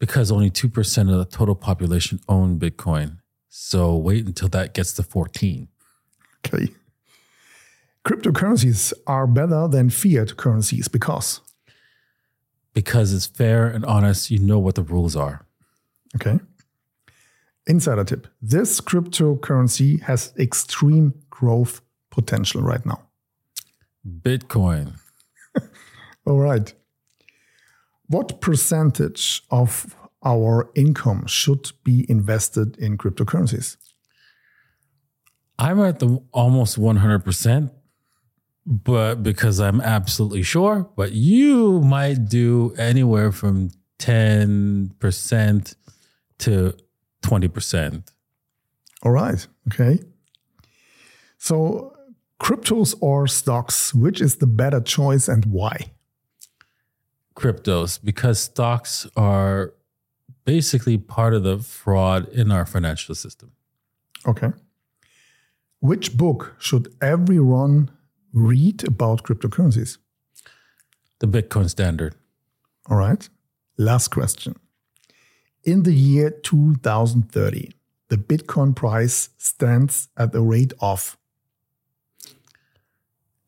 Because 0.00 0.32
only 0.32 0.50
2% 0.50 1.12
of 1.12 1.18
the 1.18 1.24
total 1.24 1.54
population 1.54 2.20
own 2.28 2.58
Bitcoin. 2.58 3.18
So 3.48 3.94
wait 3.96 4.26
until 4.26 4.48
that 4.48 4.74
gets 4.74 4.94
to 4.94 5.02
14. 5.02 5.68
Okay. 6.46 6.72
Cryptocurrencies 8.04 8.94
are 9.06 9.26
better 9.26 9.68
than 9.68 9.90
fiat 9.90 10.36
currencies 10.36 10.88
because. 10.88 11.42
Because 12.72 13.12
it's 13.12 13.26
fair 13.26 13.66
and 13.66 13.84
honest, 13.84 14.30
you 14.30 14.38
know 14.38 14.58
what 14.58 14.74
the 14.74 14.82
rules 14.82 15.14
are. 15.14 15.44
Okay. 16.16 16.40
Insider 17.70 18.02
tip 18.02 18.26
this 18.42 18.80
cryptocurrency 18.80 20.02
has 20.02 20.32
extreme 20.36 21.14
growth 21.30 21.82
potential 22.10 22.62
right 22.62 22.84
now. 22.84 23.00
Bitcoin. 24.04 24.94
All 26.26 26.40
right. 26.40 26.74
What 28.08 28.40
percentage 28.40 29.42
of 29.52 29.94
our 30.24 30.68
income 30.74 31.28
should 31.28 31.70
be 31.84 32.06
invested 32.10 32.76
in 32.78 32.98
cryptocurrencies? 32.98 33.76
I'm 35.56 35.80
at 35.80 36.00
the 36.00 36.20
almost 36.32 36.76
100%, 36.76 37.70
but 38.66 39.22
because 39.22 39.60
I'm 39.60 39.80
absolutely 39.80 40.42
sure, 40.42 40.90
but 40.96 41.12
you 41.12 41.82
might 41.82 42.28
do 42.28 42.74
anywhere 42.76 43.30
from 43.30 43.70
10% 44.00 45.74
to 46.38 46.74
20%. 47.22 48.02
All 49.02 49.12
right. 49.12 49.46
Okay. 49.72 50.00
So, 51.38 51.96
cryptos 52.40 52.94
or 53.00 53.26
stocks, 53.26 53.94
which 53.94 54.20
is 54.20 54.36
the 54.36 54.46
better 54.46 54.80
choice 54.80 55.28
and 55.28 55.44
why? 55.46 55.92
Cryptos, 57.34 57.98
because 58.02 58.40
stocks 58.40 59.06
are 59.16 59.72
basically 60.44 60.98
part 60.98 61.32
of 61.34 61.42
the 61.42 61.58
fraud 61.58 62.28
in 62.28 62.50
our 62.50 62.66
financial 62.66 63.14
system. 63.14 63.52
Okay. 64.26 64.52
Which 65.80 66.16
book 66.16 66.54
should 66.58 66.94
everyone 67.00 67.90
read 68.32 68.86
about 68.86 69.22
cryptocurrencies? 69.22 69.96
The 71.20 71.26
Bitcoin 71.26 71.70
Standard. 71.70 72.16
All 72.88 72.96
right. 72.96 73.28
Last 73.78 74.08
question. 74.08 74.56
In 75.62 75.82
the 75.82 75.92
year 75.92 76.30
2030, 76.30 77.72
the 78.08 78.16
Bitcoin 78.16 78.74
price 78.74 79.30
stands 79.38 80.08
at 80.16 80.34
a 80.34 80.40
rate 80.40 80.72
of. 80.80 81.16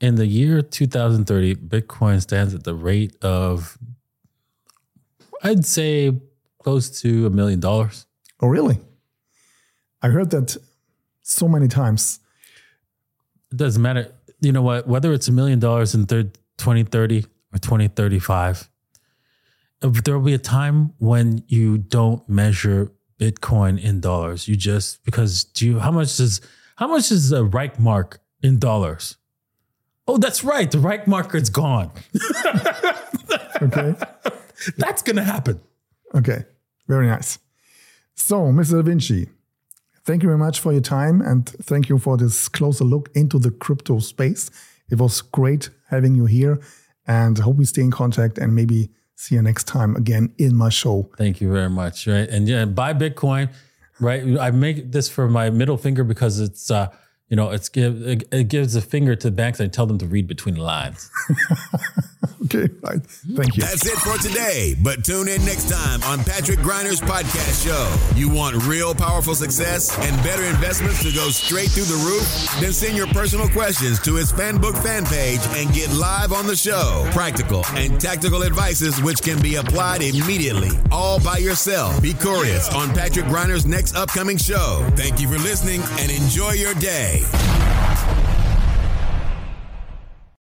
In 0.01 0.17
the 0.17 0.27
year 0.27 0.63
2030, 0.63 1.55
Bitcoin 1.57 2.21
stands 2.21 2.55
at 2.55 2.65
the 2.65 2.75
rate 2.75 3.17
of, 3.23 3.79
I'd 5.43 5.65
say, 5.65 6.13
close 6.59 7.01
to 7.01 7.27
a 7.27 7.31
million 7.31 7.61
dollars. 7.61 8.07
Oh, 8.41 8.49
really? 8.49 8.81
I 10.03 10.09
heard 10.09 10.31
that 10.31 10.57
so 11.23 11.49
many 11.49 11.69
times. 11.69 12.19
It 13.53 13.57
doesn't 13.57 13.81
matter. 13.81 14.13
You 14.41 14.53
know 14.53 14.63
what? 14.63 14.89
Whether 14.89 15.13
it's 15.13 15.29
a 15.29 15.33
million 15.33 15.61
dollars 15.61 15.95
in 15.95 16.07
thir- 16.07 16.33
2030 16.59 17.25
or 17.53 17.59
2035, 17.59 18.69
there 19.83 20.19
will 20.19 20.27
be 20.27 20.35
a 20.35 20.39
time 20.39 20.95
when 20.99 21.45
you 21.49 21.79
don't 21.79 22.27
measure 22.29 22.93
Bitcoin 23.19 23.83
in 23.83 24.01
dollars. 24.01 24.49
You 24.49 24.57
just 24.57 25.05
because 25.05 25.45
do 25.45 25.67
you 25.67 25.79
how 25.79 25.91
much 25.91 26.17
does 26.17 26.41
how 26.77 26.89
much 26.89 27.11
is 27.11 27.33
a 27.33 27.45
Reich 27.45 27.79
mark 27.79 28.21
in 28.43 28.59
dollars? 28.59 29.17
Oh, 30.09 30.17
that's 30.17 30.43
right. 30.43 30.71
The 30.71 30.79
Reich 30.79 31.07
marker 31.07 31.37
is 31.37 31.51
gone. 31.51 31.91
Okay. 33.63 33.95
That's 34.77 35.03
gonna 35.03 35.23
happen. 35.23 35.61
Okay. 36.15 36.45
Very 36.89 37.07
nice. 37.07 37.39
So, 38.15 38.47
Mr. 38.47 38.83
DaVinci, 38.83 39.29
thank 40.05 40.23
you 40.23 40.29
very 40.29 40.39
much 40.39 40.61
for 40.61 40.73
your 40.73 40.81
time 40.81 41.21
and 41.21 41.49
thank 41.49 41.89
you 41.89 41.99
for 41.99 42.17
this 42.17 42.49
closer 42.49 42.85
look 42.85 43.09
into 43.15 43.39
the 43.39 43.51
crypto 43.51 44.01
space. 44.01 44.51
It 44.91 44.99
was 44.99 45.23
great 45.23 45.71
having 45.89 46.15
you 46.15 46.27
here 46.27 46.61
and 47.07 47.39
I 47.39 47.43
hope 47.43 47.57
we 47.57 47.65
stay 47.65 47.83
in 47.83 47.91
contact 47.91 48.37
and 48.37 48.55
maybe 48.55 48.91
see 49.17 49.35
you 49.35 49.43
next 49.43 49.67
time 49.67 49.97
again 49.97 50.33
in 50.39 50.55
my 50.57 50.69
show. 50.69 51.11
Thank 51.17 51.41
you 51.41 51.53
very 51.53 51.71
much. 51.71 52.07
Right. 52.07 52.29
And 52.29 52.49
yeah, 52.49 52.65
buy 52.65 52.95
Bitcoin. 52.95 53.51
Right. 54.01 54.39
I 54.39 54.51
make 54.51 54.91
this 54.91 55.09
for 55.09 55.29
my 55.29 55.51
middle 55.51 55.77
finger 55.77 56.03
because 56.05 56.41
it's 56.41 56.71
uh, 56.71 56.89
you 57.33 57.37
know, 57.37 57.49
it's 57.49 57.71
give 57.71 58.07
it, 58.07 58.29
it 58.31 58.49
gives 58.49 58.77
a 58.77 58.83
finger 58.83 59.17
to 59.17 59.31
banks 59.31 59.59
and 59.59 59.73
tell 59.73 59.87
them 59.87 59.97
to 59.97 60.07
read 60.07 60.29
between 60.29 60.55
the 60.55 60.63
lines. 60.63 61.11
Okay. 62.45 62.69
Right. 62.83 63.01
Thank 63.35 63.57
you. 63.57 63.63
That's 63.63 63.87
it 63.87 63.99
for 63.99 64.19
today, 64.19 64.75
but 64.83 65.05
tune 65.05 65.29
in 65.29 65.45
next 65.45 65.71
time 65.71 66.03
on 66.03 66.25
Patrick 66.25 66.59
Greiner's 66.59 67.01
podcast 67.01 67.65
show. 67.65 67.97
You 68.19 68.29
want 68.29 68.57
real 68.65 68.95
powerful 68.95 69.35
success 69.35 69.97
and 69.99 70.17
better 70.23 70.43
investments 70.45 71.03
to 71.03 71.13
go 71.15 71.31
straight 71.31 71.71
through 71.71 71.85
the 71.85 72.03
roof? 72.05 72.61
Then 72.61 72.73
send 72.73 72.97
your 72.97 73.07
personal 73.09 73.49
questions 73.49 74.01
to 74.01 74.17
his 74.17 74.33
fanbook 74.33 74.77
fan 74.83 75.05
page 75.07 75.41
and 75.57 75.73
get 75.73 75.93
live 75.93 76.33
on 76.33 76.47
the 76.47 76.57
show. 76.57 77.09
Practical 77.13 77.65
and 77.75 78.01
tactical 78.01 78.45
advices 78.45 79.01
which 79.01 79.23
can 79.23 79.41
be 79.41 79.57
applied 79.57 80.03
immediately, 80.03 80.71
all 80.91 81.21
by 81.21 81.39
yourself. 81.39 82.03
Be 82.03 82.13
curious 82.13 82.69
on 82.75 82.93
Patrick 82.93 83.27
Greiner's 83.27 83.67
next 83.67 83.95
upcoming 83.95 84.37
show. 84.37 84.87
Thank 84.97 85.21
you 85.21 85.29
for 85.29 85.39
listening 85.39 85.81
and 86.01 86.11
enjoy 86.11 86.53
your 86.53 86.75
day. 86.75 87.22
Podcast. 87.31 88.32